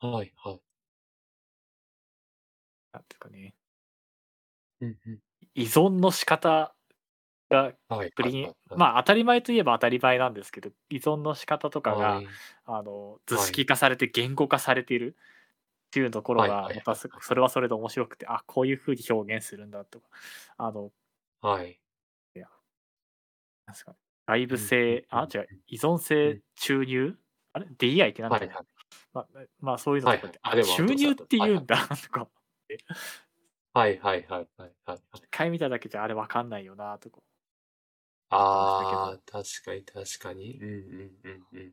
[0.00, 0.60] はいはい。
[2.92, 3.54] なんていうかね、
[4.80, 5.18] うんうん。
[5.54, 6.74] 依存の仕方
[7.54, 8.80] がはいクリーンはいはいはい。
[8.80, 12.38] まあ、当たり前といえば当たり前なんですけど、依存の仕方とかが、はい。
[12.66, 13.60] あの、図はい。
[13.60, 15.16] 式化されて言語化されている
[15.88, 20.08] っていうところが、はいはいまたそそれはそれで面白くて、あ、こういう風に表現するんだとか、
[20.58, 20.92] あの、
[21.40, 21.80] はい。
[22.34, 22.48] いや、
[23.66, 26.30] なんですかね、外部うんうん性、あ、うん違う、依存うん。
[26.30, 26.42] う性ん。
[26.56, 27.18] 注入？
[27.52, 28.66] あれ ?DI ってなんはいはい。
[29.14, 29.28] まあ、
[29.60, 30.20] まあ、そういうのはいはい。
[30.20, 30.96] とかって、あ、あ、でも合注。
[30.96, 31.50] 入ってはいはい。
[31.50, 32.28] 言うんだとか
[33.72, 35.22] はいはいはいはいはいはい。
[35.22, 37.20] 一回見ただけじゃあれわかんないよなとか
[38.30, 40.58] ああ、ど、確かに確かに。
[40.58, 41.72] うんうんうんうん。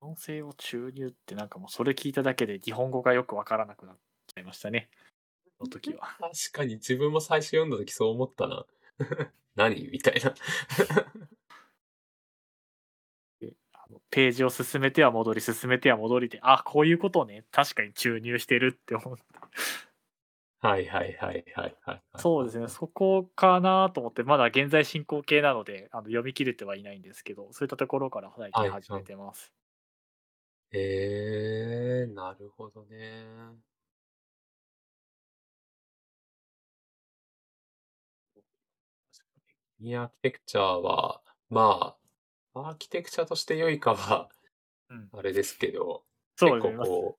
[0.00, 3.96] 音声を注入ってなんかもうそれ聞いただけで日本語がよくわからなくなっ
[4.26, 4.90] ちゃいましたね、
[5.58, 6.16] その時は。
[6.20, 8.66] 確かに自分も最初読んだ時そう思ったな。
[9.56, 10.34] 何みたいな。
[13.40, 19.24] であのページを進めては戻り、進めては戻りで、あ、こういうことね、確かに注入してるって思って。
[20.64, 29.52] はいはいはいはいはいはいそうですね、そこかなと思って、まだ現在進行形なので、あの読み切れてはいないんですけど、そういったところから最はい近始めてます。
[30.70, 33.26] へえー、なるほどね。
[39.80, 41.94] いや、アーキテクチャは、ま
[42.54, 44.30] あ、アーキテクチャとして良いかは、
[44.88, 46.04] うん、あれですけど、
[46.36, 47.18] そうですね、結構こ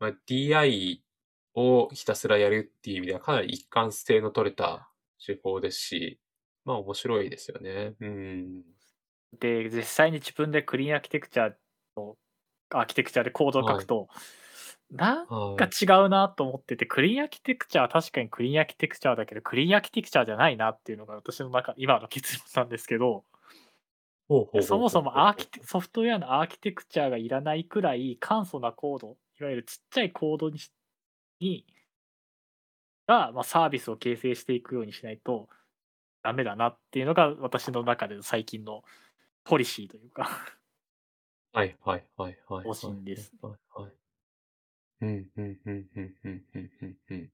[0.00, 1.00] う、まあ、DI
[1.54, 4.88] をひたすらやるっていう意味ではかなり一貫性の取れた
[5.24, 6.18] 手法ですし、
[6.64, 7.94] まあ面白いですよね。
[8.00, 8.62] うん。
[9.38, 11.52] で、実際に自分でクリーンアーキテクチャ
[11.96, 12.16] の
[12.70, 14.08] アーキテクチャでコードを書くと、
[14.90, 15.84] なんかはい。
[15.84, 23.24] 違うなと思ってて、クリーンアーキテクチャは確かにクリーンアーキテクチャだけど、クリーンアーキテクチャじゃないなっていうのが私の中、今の結論なんですけど、
[24.62, 30.70] そもそもアーキテソフトウェアのアーキテクチャがいらないくらい簡素なコード、いわゆるちっちゃいコードにし
[31.42, 31.66] に
[33.06, 35.48] が、まあ、サービスを形成していくようにしないと
[36.22, 38.82] ダメだなっていうのが私の中での最近の
[39.44, 40.30] ポリシーというか
[41.52, 42.64] はいはいはいはい。
[42.64, 43.32] 方針です。
[43.42, 43.92] はいはい。
[45.02, 47.32] うんうんうんうんうんうんうんうん。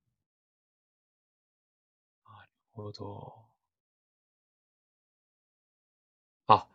[2.25, 3.49] なるほど。
[6.49, 6.69] あ、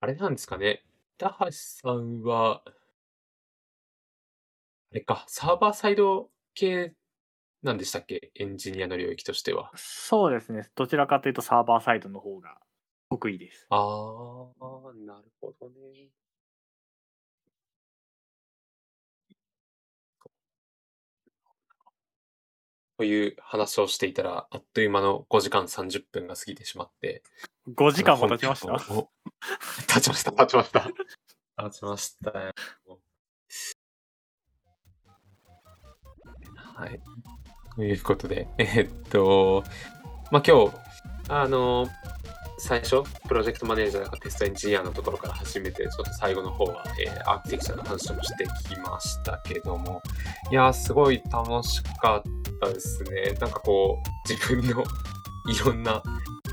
[0.00, 0.82] あれなんですかね。
[1.18, 2.72] 板橋さんは、あ
[4.92, 6.92] れか、サーバーサイド系
[7.62, 8.32] なんでしたっけ？
[8.34, 9.70] エンジニアの領域としては。
[9.76, 10.68] そうですね。
[10.74, 12.58] どちらかというとサーバーサイドの方が
[13.10, 13.66] 得意です。
[13.70, 13.78] ああ、
[15.06, 16.08] なるほどね。
[22.96, 27.22] という話をしていたら、あっという間の5時間30分が過ぎてしまって。
[27.72, 28.76] 5時間も経ちました？
[29.94, 30.90] 経ちました、経ちました。
[31.56, 32.52] 経ちましたよ。
[36.78, 37.00] はい。
[37.74, 39.64] ということで、 えっと、
[40.30, 40.72] まあ、今日、
[41.28, 41.88] あの、
[42.60, 50.02] 最初、プロジェクトマネージャーとかテストエンジニアのところから始めて、ちょっと最後の方は、えーアーキテクチャの話もしてきましたけども、
[50.50, 52.22] いや、すごい楽しかっ
[52.60, 53.36] たですね。
[53.40, 54.84] なんかこう、自分の
[55.48, 56.02] いろんな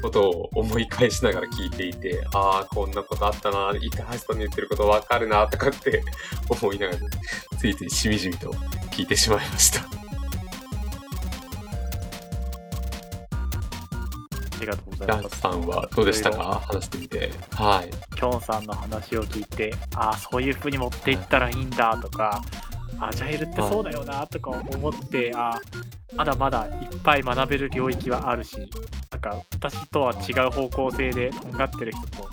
[0.01, 6.03] ことを思い返しながら聞いていて、ああ、こんなことあったな、板橋さんの言ってることわかるな、とかって
[6.47, 6.99] 思いながら、
[7.57, 8.51] ついついしみじみと
[8.91, 10.04] 聞いてしまいました。
[14.65, 15.39] りがとうございます。
[15.39, 16.61] さんはどうでしたか？
[16.65, 17.31] 話してみて。
[17.51, 18.15] はい。
[18.15, 22.41] きょんさんの話を聞いて、ああ、そういう風に持っていったらいいんだとか、
[22.99, 28.57] アジャイルってそうだよなとか思って、あーまだまだいっぱい学べる領域はあるし、
[29.11, 32.29] なんか私とは違う方向性でとんがってる人と、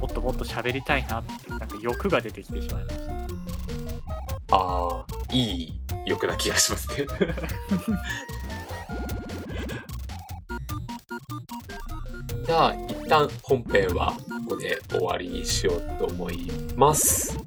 [0.00, 3.12] もっともっと喋りたいなって、なんか欲が出てきてしまいました。
[4.54, 7.06] ああ、いい欲な気がしますね。
[12.44, 14.12] じゃあ、一旦本編は
[14.48, 17.38] ここで終わりにしようと思います。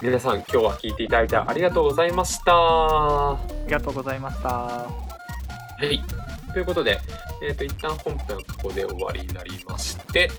[0.00, 2.54] 皆さん今日は聞いていただいてありがとうございました。
[2.54, 4.86] はありがとうございました。
[5.84, 6.00] い。
[6.52, 7.00] ということで、
[7.42, 10.30] えっ、と、一旦本編はここで終わりになりまして、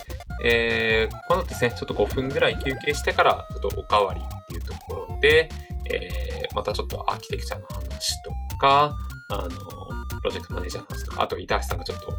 [0.45, 5.49] えー、この後ですね、ちょっと5分ぐらい休憩してから、ちょっとおかわりっていうところで、
[5.91, 8.95] えー、またちょっとアーキテクチャの話とか、
[9.29, 12.13] あの、プロジェクトマネージャーの話とか、あと、板橋さんがちょっと、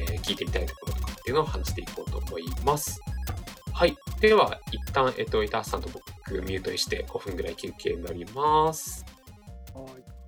[0.00, 3.00] えー聞いてみたいところとかっていうのを話していこうと思います。
[3.72, 3.96] はい。
[4.20, 9.04] では、一旦、えっと、板橋さんと僕、ミュートにして5分ぐらい休憩になります。
[9.74, 10.19] はい